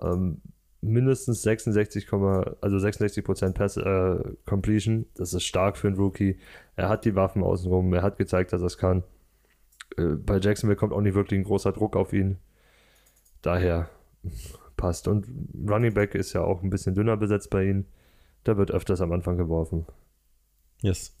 Ähm, 0.00 0.40
mindestens 0.80 1.42
66, 1.42 2.12
also 2.12 2.78
66 2.78 3.24
Pass 3.54 3.76
äh, 3.76 4.18
Completion. 4.44 5.06
Das 5.14 5.32
ist 5.32 5.44
stark 5.44 5.76
für 5.76 5.88
einen 5.88 5.96
Rookie. 5.96 6.38
Er 6.76 6.88
hat 6.88 7.04
die 7.04 7.14
Waffen 7.14 7.42
außenrum. 7.42 7.92
Er 7.94 8.02
hat 8.02 8.18
gezeigt, 8.18 8.52
dass 8.52 8.62
er 8.62 8.66
es 8.66 8.78
kann. 8.78 9.02
Äh, 9.96 10.16
bei 10.16 10.38
Jacksonville 10.38 10.76
kommt 10.76 10.92
auch 10.92 11.00
nicht 11.00 11.14
wirklich 11.14 11.40
ein 11.40 11.44
großer 11.44 11.72
Druck 11.72 11.96
auf 11.96 12.12
ihn. 12.12 12.38
Daher 13.42 13.88
passt. 14.76 15.08
Und 15.08 15.26
Running 15.68 15.94
Back 15.94 16.14
ist 16.14 16.32
ja 16.32 16.42
auch 16.42 16.62
ein 16.62 16.70
bisschen 16.70 16.94
dünner 16.94 17.16
besetzt 17.16 17.50
bei 17.50 17.64
ihm. 17.64 17.86
Da 18.44 18.56
wird 18.56 18.70
öfters 18.70 19.00
am 19.00 19.12
Anfang 19.12 19.36
geworfen. 19.36 19.86
Yes. 20.82 21.16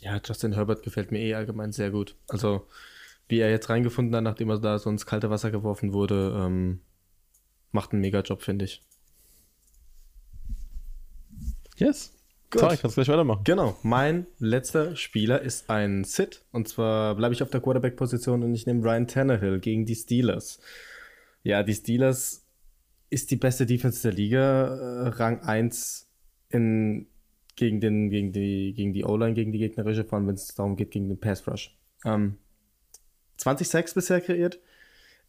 Ja, 0.00 0.20
Justin 0.24 0.54
Herbert 0.54 0.82
gefällt 0.82 1.10
mir 1.10 1.20
eh 1.20 1.34
allgemein 1.34 1.72
sehr 1.72 1.90
gut. 1.90 2.16
Also, 2.28 2.66
wie 3.30 3.38
er 3.38 3.50
jetzt 3.50 3.68
reingefunden 3.68 4.14
hat, 4.16 4.24
nachdem 4.24 4.50
er 4.50 4.58
da 4.58 4.78
so 4.78 4.90
ins 4.90 5.06
kalte 5.06 5.30
Wasser 5.30 5.50
geworfen 5.50 5.92
wurde, 5.92 6.34
ähm, 6.38 6.80
macht 7.72 7.92
einen 7.92 8.00
Mega-Job, 8.00 8.42
finde 8.42 8.64
ich. 8.64 8.82
Yes. 11.76 12.12
Gut. 12.50 12.62
Tarek, 12.62 12.80
kannst 12.80 12.96
gleich 12.96 13.08
weitermachen. 13.08 13.44
Genau, 13.44 13.76
mein 13.82 14.26
letzter 14.38 14.96
Spieler 14.96 15.40
ist 15.40 15.70
ein 15.70 16.02
Sit. 16.02 16.44
Und 16.50 16.66
zwar 16.68 17.14
bleibe 17.14 17.32
ich 17.32 17.42
auf 17.44 17.50
der 17.50 17.60
Quarterback-Position 17.60 18.42
und 18.42 18.54
ich 18.54 18.66
nehme 18.66 18.82
Ryan 18.82 19.06
Tannehill 19.06 19.60
gegen 19.60 19.86
die 19.86 19.94
Steelers. 19.94 20.60
Ja, 21.44 21.62
die 21.62 21.74
Steelers 21.74 22.44
ist 23.08 23.30
die 23.30 23.36
beste 23.36 23.66
Defense 23.66 24.02
der 24.02 24.12
Liga, 24.12 24.66
äh, 24.66 25.08
Rang 25.08 25.40
1 25.42 26.08
in, 26.48 27.06
gegen, 27.54 27.80
den, 27.80 28.10
gegen 28.10 28.32
die, 28.32 28.72
gegen 28.74 28.92
die 28.92 29.04
O-Line, 29.04 29.34
gegen 29.34 29.52
die 29.52 29.58
gegnerische, 29.58 30.04
vor 30.04 30.18
allem 30.18 30.26
wenn 30.26 30.34
es 30.34 30.48
darum 30.54 30.76
geht, 30.76 30.90
gegen 30.90 31.08
den 31.08 31.20
Pass-Rush. 31.20 31.78
Ähm, 32.04 32.36
20 33.40 33.68
Sacks 33.68 33.94
bisher 33.94 34.20
kreiert, 34.20 34.58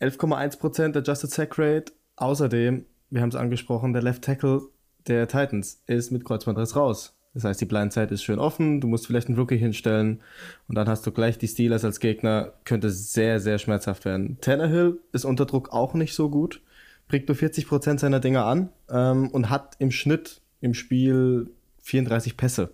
11,1% 0.02 0.98
Adjusted 0.98 1.32
Sack 1.32 1.58
Rate. 1.58 1.94
Außerdem, 2.18 2.86
wir 3.10 3.22
haben 3.22 3.30
es 3.30 3.36
angesprochen, 3.36 3.94
der 3.94 4.02
Left 4.02 4.24
Tackle 4.24 4.62
der 5.08 5.28
Titans 5.28 5.82
ist 5.88 6.12
mit 6.12 6.26
Kreuzbandriss 6.26 6.76
raus. 6.76 7.16
Das 7.34 7.46
heißt, 7.46 7.62
die 7.62 7.66
Blindside 7.66 8.14
ist 8.14 8.24
schön 8.24 8.40
offen, 8.40 8.82
du 8.82 8.88
musst 8.88 9.08
vielleicht 9.08 9.30
einen 9.30 9.38
Rookie 9.38 9.58
hinstellen 9.58 10.22
und 10.68 10.76
dann 10.76 10.90
hast 10.90 11.08
du 11.08 11.12
gleich 11.12 11.38
die 11.38 11.48
Steelers 11.48 11.86
als 11.86 12.02
Gegner, 12.02 12.54
könnte 12.66 12.90
sehr, 12.90 13.40
sehr 13.40 13.58
schmerzhaft 13.58 14.04
werden. 14.04 14.38
Tannehill 14.42 15.00
ist 15.14 15.24
unter 15.24 15.46
Druck 15.46 15.72
auch 15.72 15.94
nicht 15.94 16.14
so 16.14 16.30
gut, 16.30 16.62
bringt 17.08 17.30
nur 17.30 17.38
40% 17.38 18.00
seiner 18.00 18.20
Dinger 18.20 18.46
an 18.46 18.70
ähm, 18.90 19.30
und 19.30 19.50
hat 19.50 19.76
im 19.80 19.92
Schnitt 19.92 20.42
im 20.60 20.74
Spiel 20.74 21.50
34 21.84 22.36
Pässe. 22.36 22.72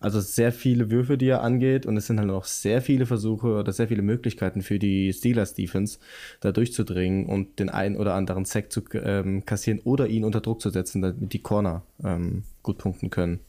Also 0.00 0.20
sehr 0.20 0.50
viele 0.50 0.90
Würfe, 0.90 1.18
die 1.18 1.28
er 1.28 1.42
angeht 1.42 1.84
und 1.84 1.96
es 1.96 2.06
sind 2.06 2.18
halt 2.18 2.28
noch 2.28 2.46
sehr 2.46 2.80
viele 2.80 3.04
Versuche 3.04 3.48
oder 3.48 3.72
sehr 3.72 3.88
viele 3.88 4.00
Möglichkeiten 4.00 4.62
für 4.62 4.78
die 4.78 5.12
Steelers 5.12 5.52
Defense, 5.52 5.98
da 6.40 6.52
durchzudringen 6.52 7.26
und 7.26 7.58
den 7.58 7.68
einen 7.68 7.96
oder 7.96 8.14
anderen 8.14 8.46
Sack 8.46 8.72
zu 8.72 8.82
ähm, 8.94 9.44
kassieren 9.44 9.80
oder 9.84 10.08
ihn 10.08 10.24
unter 10.24 10.40
Druck 10.40 10.62
zu 10.62 10.70
setzen, 10.70 11.02
damit 11.02 11.34
die 11.34 11.42
Corner 11.42 11.82
ähm, 12.02 12.44
gut 12.62 12.78
punkten 12.78 13.10
können. 13.10 13.40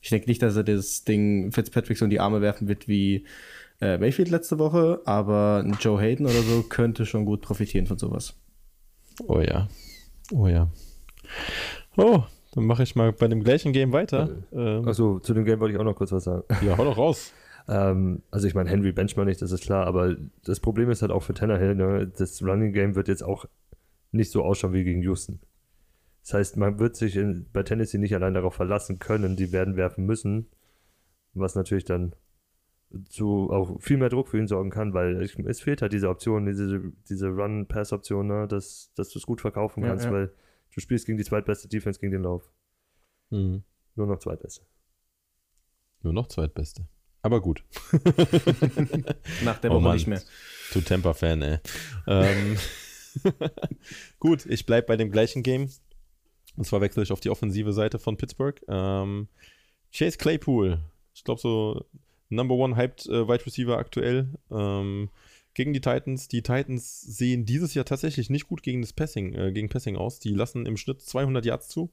Ich 0.00 0.08
denke 0.08 0.30
nicht, 0.30 0.40
dass 0.40 0.56
er 0.56 0.64
das 0.64 1.04
Ding 1.04 1.52
Fitzpatrick 1.52 1.98
so 1.98 2.06
in 2.06 2.10
die 2.10 2.20
Arme 2.20 2.40
werfen 2.40 2.68
wird 2.68 2.88
wie 2.88 3.26
äh, 3.80 3.98
Mayfield 3.98 4.30
letzte 4.30 4.58
Woche, 4.58 5.02
aber 5.04 5.64
Joe 5.78 6.00
Hayden 6.00 6.24
oder 6.24 6.42
so 6.42 6.62
könnte 6.62 7.04
schon 7.04 7.26
gut 7.26 7.42
profitieren 7.42 7.86
von 7.86 7.98
sowas. 7.98 8.34
Oh 9.26 9.40
ja. 9.40 9.68
Oh 10.32 10.46
ja. 10.46 10.70
Oh, 11.96 12.22
dann 12.58 12.66
mache 12.66 12.82
ich 12.82 12.96
mal 12.96 13.12
bei 13.12 13.28
dem 13.28 13.44
gleichen 13.44 13.72
Game 13.72 13.92
weiter. 13.92 14.30
Ähm, 14.52 14.86
Achso, 14.86 15.20
zu 15.20 15.32
dem 15.32 15.44
Game 15.44 15.60
wollte 15.60 15.74
ich 15.74 15.80
auch 15.80 15.84
noch 15.84 15.94
kurz 15.94 16.10
was 16.10 16.24
sagen. 16.24 16.42
Ja, 16.66 16.76
hau 16.76 16.84
doch 16.84 16.96
raus. 16.98 17.32
ähm, 17.68 18.22
also 18.32 18.48
ich 18.48 18.54
meine, 18.54 18.68
Henry 18.68 18.90
bencht 18.90 19.16
man 19.16 19.26
nicht, 19.26 19.40
das 19.40 19.52
ist 19.52 19.62
klar, 19.62 19.86
aber 19.86 20.16
das 20.44 20.58
Problem 20.58 20.90
ist 20.90 21.02
halt 21.02 21.12
auch 21.12 21.22
für 21.22 21.34
Tannehill, 21.34 21.76
ne, 21.76 22.10
das 22.18 22.42
Running 22.42 22.72
Game 22.72 22.96
wird 22.96 23.06
jetzt 23.06 23.22
auch 23.22 23.44
nicht 24.10 24.32
so 24.32 24.42
ausschauen 24.42 24.72
wie 24.72 24.82
gegen 24.82 25.02
Houston. 25.02 25.38
Das 26.22 26.34
heißt, 26.34 26.56
man 26.56 26.80
wird 26.80 26.96
sich 26.96 27.16
in, 27.16 27.46
bei 27.52 27.62
Tennessee 27.62 27.98
nicht 27.98 28.14
allein 28.14 28.34
darauf 28.34 28.54
verlassen 28.54 28.98
können, 28.98 29.36
die 29.36 29.52
werden 29.52 29.76
werfen 29.76 30.04
müssen, 30.04 30.46
was 31.34 31.54
natürlich 31.54 31.84
dann 31.84 32.16
zu 33.08 33.50
auch 33.52 33.80
viel 33.80 33.98
mehr 33.98 34.08
Druck 34.08 34.28
für 34.28 34.38
ihn 34.38 34.48
sorgen 34.48 34.70
kann, 34.70 34.94
weil 34.94 35.22
ich, 35.22 35.38
es 35.38 35.60
fehlt 35.60 35.80
halt 35.80 35.92
diese 35.92 36.08
Option, 36.08 36.46
diese, 36.46 36.92
diese 37.08 37.28
Run-Pass-Option, 37.28 38.26
ne, 38.26 38.48
dass, 38.48 38.90
dass 38.96 39.10
du 39.10 39.20
es 39.20 39.26
gut 39.26 39.42
verkaufen 39.42 39.84
kannst, 39.84 40.06
ja, 40.06 40.10
ja. 40.10 40.16
weil 40.16 40.32
Du 40.78 40.82
spielst 40.82 41.06
gegen 41.06 41.18
die 41.18 41.24
zweitbeste 41.24 41.66
Defense 41.66 41.98
gegen 41.98 42.12
den 42.12 42.22
Lauf. 42.22 42.52
Mhm. 43.30 43.64
Nur 43.96 44.06
noch 44.06 44.20
zweitbeste. 44.20 44.64
Nur 46.02 46.12
noch 46.12 46.28
zweitbeste. 46.28 46.86
Aber 47.20 47.40
gut. 47.40 47.64
Nach 49.42 49.58
der 49.58 49.72
oh 49.72 49.74
Woche 49.74 49.82
Mann, 49.82 49.96
nicht 49.96 50.06
mehr. 50.06 50.22
Zu 50.70 50.80
Temper-Fan, 50.80 51.42
ey. 51.42 51.58
ähm, 52.06 52.56
gut, 54.20 54.46
ich 54.46 54.66
bleibe 54.66 54.86
bei 54.86 54.96
dem 54.96 55.10
gleichen 55.10 55.42
Game. 55.42 55.68
Und 56.54 56.64
zwar 56.64 56.80
wechsle 56.80 57.02
ich 57.02 57.10
auf 57.10 57.18
die 57.18 57.30
offensive 57.30 57.72
Seite 57.72 57.98
von 57.98 58.16
Pittsburgh. 58.16 58.62
Ähm, 58.68 59.26
Chase 59.92 60.16
Claypool. 60.16 60.78
Ich 61.12 61.24
glaube, 61.24 61.40
so 61.40 61.86
Number 62.28 62.54
One 62.54 62.76
hyped 62.76 63.04
äh, 63.06 63.26
Wide 63.26 63.44
Receiver 63.46 63.76
aktuell. 63.78 64.32
Ähm, 64.52 65.10
gegen 65.58 65.72
die 65.72 65.80
Titans. 65.80 66.28
Die 66.28 66.42
Titans 66.42 67.00
sehen 67.00 67.44
dieses 67.44 67.74
Jahr 67.74 67.84
tatsächlich 67.84 68.30
nicht 68.30 68.46
gut 68.46 68.62
gegen 68.62 68.80
das 68.80 68.92
Passing, 68.92 69.34
äh, 69.34 69.52
gegen 69.52 69.68
Passing 69.68 69.96
aus. 69.96 70.20
Die 70.20 70.32
lassen 70.32 70.66
im 70.66 70.76
Schnitt 70.76 71.02
200 71.02 71.44
Yards 71.44 71.68
zu, 71.68 71.90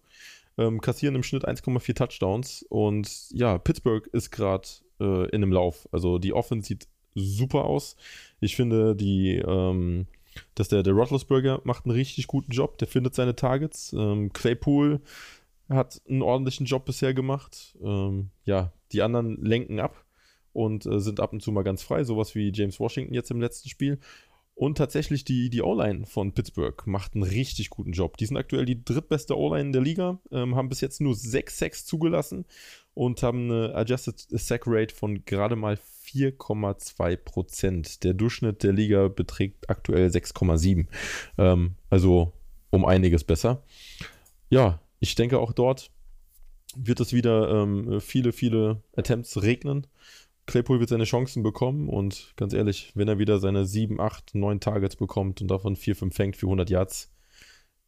ähm, 0.59 0.81
kassieren 0.81 1.15
im 1.15 1.23
Schnitt 1.23 1.47
1,4 1.47 1.95
Touchdowns 1.95 2.63
und 2.69 3.31
ja, 3.31 3.57
Pittsburgh 3.57 4.07
ist 4.13 4.29
gerade 4.29 4.67
äh, 4.99 5.25
in 5.29 5.41
einem 5.41 5.51
Lauf. 5.51 5.89
Also 5.91 6.19
die 6.19 6.31
Offense 6.31 6.67
sieht 6.67 6.87
super 7.15 7.65
aus. 7.65 7.95
Ich 8.39 8.55
finde, 8.55 8.95
die, 8.95 9.37
ähm, 9.37 10.05
dass 10.53 10.67
der, 10.67 10.83
der 10.83 10.93
Roethlisberger 10.93 11.61
macht 11.63 11.85
einen 11.85 11.95
richtig 11.95 12.27
guten 12.27 12.51
Job. 12.51 12.77
Der 12.77 12.87
findet 12.87 13.15
seine 13.15 13.35
Targets. 13.35 13.93
Ähm, 13.93 14.31
Claypool 14.31 15.01
hat 15.69 16.03
einen 16.07 16.21
ordentlichen 16.21 16.67
Job 16.67 16.85
bisher 16.85 17.15
gemacht. 17.15 17.75
Ähm, 17.81 18.29
ja, 18.43 18.71
die 18.91 19.01
anderen 19.01 19.43
lenken 19.43 19.79
ab 19.79 20.04
und 20.55 20.85
äh, 20.85 20.99
sind 20.99 21.19
ab 21.19 21.33
und 21.33 21.41
zu 21.41 21.51
mal 21.51 21.63
ganz 21.63 21.83
frei, 21.83 22.03
sowas 22.03 22.33
wie 22.33 22.51
James 22.53 22.79
Washington 22.79 23.13
jetzt 23.13 23.29
im 23.29 23.41
letzten 23.41 23.69
Spiel. 23.69 23.99
Und 24.55 24.77
tatsächlich 24.77 25.25
die, 25.25 25.49
die 25.49 25.61
O-Line 25.61 26.05
von 26.05 26.31
Pittsburgh 26.31 26.87
macht 26.87 27.13
einen 27.13 27.23
richtig 27.23 27.69
guten 27.69 27.91
Job. 27.91 28.15
Die 28.15 28.25
sind 28.25 28.37
aktuell 28.37 28.63
die 28.63 28.85
drittbeste 28.85 29.37
O-Line 29.37 29.71
der 29.71 29.81
Liga, 29.81 30.19
ähm, 30.31 30.55
haben 30.55 30.69
bis 30.69 30.79
jetzt 30.79 31.01
nur 31.01 31.13
6 31.13 31.59
Sacks 31.59 31.85
zugelassen 31.85 32.45
und 32.93 33.21
haben 33.21 33.51
eine 33.51 33.75
Adjusted 33.75 34.17
Sack 34.29 34.63
Rate 34.65 34.95
von 34.95 35.25
gerade 35.25 35.57
mal 35.57 35.77
4,2 36.05 37.17
Prozent. 37.17 38.03
Der 38.05 38.13
Durchschnitt 38.13 38.63
der 38.63 38.71
Liga 38.71 39.09
beträgt 39.09 39.69
aktuell 39.69 40.07
6,7. 40.07 40.87
Ähm, 41.37 41.75
also 41.89 42.31
um 42.69 42.85
einiges 42.85 43.25
besser. 43.25 43.61
Ja, 44.49 44.79
ich 45.01 45.15
denke 45.15 45.39
auch 45.39 45.51
dort 45.51 45.91
wird 46.75 46.99
es 46.99 47.13
wieder 47.13 47.49
ähm, 47.49 48.01
viele, 48.01 48.31
viele 48.31 48.81
Attempts 48.95 49.41
regnen. 49.41 49.87
Claypool 50.45 50.79
wird 50.79 50.89
seine 50.89 51.05
Chancen 51.05 51.43
bekommen 51.43 51.89
und 51.89 52.33
ganz 52.35 52.53
ehrlich, 52.53 52.91
wenn 52.95 53.07
er 53.07 53.19
wieder 53.19 53.39
seine 53.39 53.65
7, 53.65 53.99
8, 53.99 54.35
9 54.35 54.59
Targets 54.59 54.95
bekommt 54.95 55.41
und 55.41 55.49
davon 55.49 55.75
4, 55.75 55.95
5 55.95 56.15
fängt 56.15 56.37
für 56.37 56.45
100 56.45 56.69
Yards, 56.69 57.11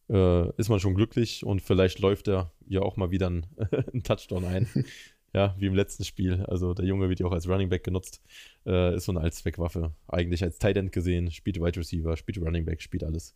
äh, 0.09 0.49
ist 0.57 0.69
man 0.69 0.79
schon 0.79 0.95
glücklich 0.95 1.45
und 1.45 1.61
vielleicht 1.61 1.99
läuft 1.99 2.27
er 2.27 2.51
ja 2.67 2.81
auch 2.81 2.97
mal 2.97 3.11
wieder 3.11 3.27
einen, 3.27 3.45
einen 3.93 4.03
Touchdown 4.03 4.45
ein. 4.45 4.67
ja, 5.33 5.55
wie 5.59 5.67
im 5.67 5.75
letzten 5.75 6.03
Spiel. 6.03 6.43
Also 6.47 6.73
der 6.73 6.85
Junge 6.85 7.09
wird 7.09 7.19
ja 7.19 7.27
auch 7.27 7.31
als 7.31 7.47
Running 7.47 7.69
Back 7.69 7.83
genutzt. 7.83 8.21
Äh, 8.65 8.95
ist 8.95 9.05
so 9.05 9.11
eine 9.11 9.21
Allzweckwaffe. 9.21 9.93
Eigentlich 10.07 10.43
als 10.43 10.57
Tight 10.57 10.77
End 10.77 10.91
gesehen, 10.91 11.31
spielt 11.31 11.61
Wide 11.61 11.79
Receiver, 11.79 12.17
spielt 12.17 12.39
Running 12.39 12.65
Back, 12.65 12.81
spielt 12.81 13.03
alles. 13.03 13.35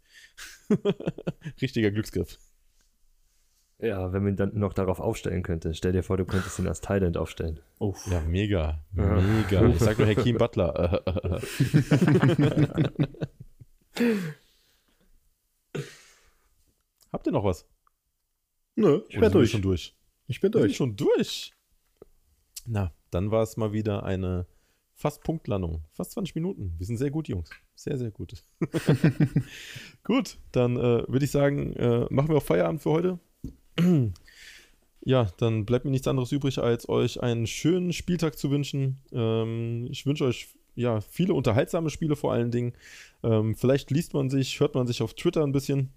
Richtiger 1.61 1.91
Glücksgriff. 1.91 2.39
Ja, 3.81 4.13
wenn 4.13 4.23
man 4.23 4.35
dann 4.35 4.51
noch 4.53 4.73
darauf 4.73 4.99
aufstellen 4.99 5.41
könnte. 5.41 5.73
Stell 5.73 5.91
dir 5.91 6.03
vor, 6.03 6.17
du 6.17 6.25
könntest 6.25 6.59
ihn 6.59 6.67
als 6.67 6.81
Thailand 6.81 7.17
aufstellen. 7.17 7.59
Oh. 7.79 7.95
Ja, 8.11 8.21
mega. 8.21 8.85
Mega. 8.91 9.65
Ich 9.69 9.79
sag 9.79 9.97
nur 9.97 10.07
Hakeem 10.07 10.37
Butler. 10.37 11.01
Habt 17.11 17.25
ihr 17.25 17.33
noch 17.33 17.43
was? 17.43 17.65
Nö, 18.75 19.01
ich 19.09 19.19
bin 19.19 19.31
durch. 19.31 19.49
schon 19.49 19.63
durch. 19.63 19.95
Ich 20.27 20.39
bin 20.39 20.51
durch. 20.51 20.65
Ich 20.65 20.69
bin 20.69 20.75
schon 20.75 20.95
durch. 20.95 21.53
Na, 22.67 22.93
dann 23.09 23.31
war 23.31 23.41
es 23.41 23.57
mal 23.57 23.73
wieder 23.73 24.03
eine 24.03 24.45
fast 24.93 25.23
Punktlandung. 25.23 25.83
Fast 25.91 26.11
20 26.11 26.35
Minuten. 26.35 26.75
Wir 26.77 26.85
sind 26.85 26.97
sehr 26.97 27.09
gut, 27.09 27.27
Jungs. 27.27 27.49
Sehr, 27.73 27.97
sehr 27.97 28.11
gut. 28.11 28.45
gut, 30.03 30.37
dann 30.51 30.77
äh, 30.77 31.03
würde 31.07 31.25
ich 31.25 31.31
sagen, 31.31 31.73
äh, 31.73 32.05
machen 32.11 32.29
wir 32.29 32.37
auch 32.37 32.43
Feierabend 32.43 32.83
für 32.83 32.91
heute. 32.91 33.19
Ja, 35.03 35.27
dann 35.37 35.65
bleibt 35.65 35.85
mir 35.85 35.91
nichts 35.91 36.07
anderes 36.07 36.31
übrig, 36.31 36.59
als 36.59 36.87
euch 36.87 37.21
einen 37.23 37.47
schönen 37.47 37.91
Spieltag 37.91 38.37
zu 38.37 38.51
wünschen. 38.51 38.99
Ähm, 39.11 39.87
ich 39.89 40.05
wünsche 40.05 40.25
euch 40.25 40.49
ja, 40.75 41.01
viele 41.01 41.33
unterhaltsame 41.33 41.89
Spiele 41.89 42.15
vor 42.15 42.33
allen 42.33 42.51
Dingen. 42.51 42.73
Ähm, 43.23 43.55
vielleicht 43.55 43.91
liest 43.91 44.13
man 44.13 44.29
sich, 44.29 44.59
hört 44.59 44.75
man 44.75 44.87
sich 44.87 45.01
auf 45.01 45.15
Twitter 45.15 45.43
ein 45.43 45.51
bisschen. 45.51 45.89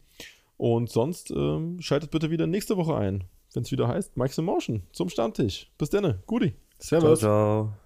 Und 0.57 0.91
sonst 0.91 1.31
ähm, 1.31 1.81
schaltet 1.81 2.11
bitte 2.11 2.31
wieder 2.31 2.47
nächste 2.47 2.77
Woche 2.77 2.97
ein, 2.97 3.25
wenn 3.53 3.65
es 3.65 3.73
wieder 3.73 3.89
heißt 3.89 4.17
Mike's 4.17 4.39
in 4.39 4.45
Motion 4.45 4.83
zum 4.93 5.09
Stammtisch. 5.11 5.71
Bis 5.77 5.91
dann, 5.91 6.21
Gudi. 6.27 6.55
Servus. 6.79 7.21
Ciao, 7.21 7.67
ciao. 7.69 7.84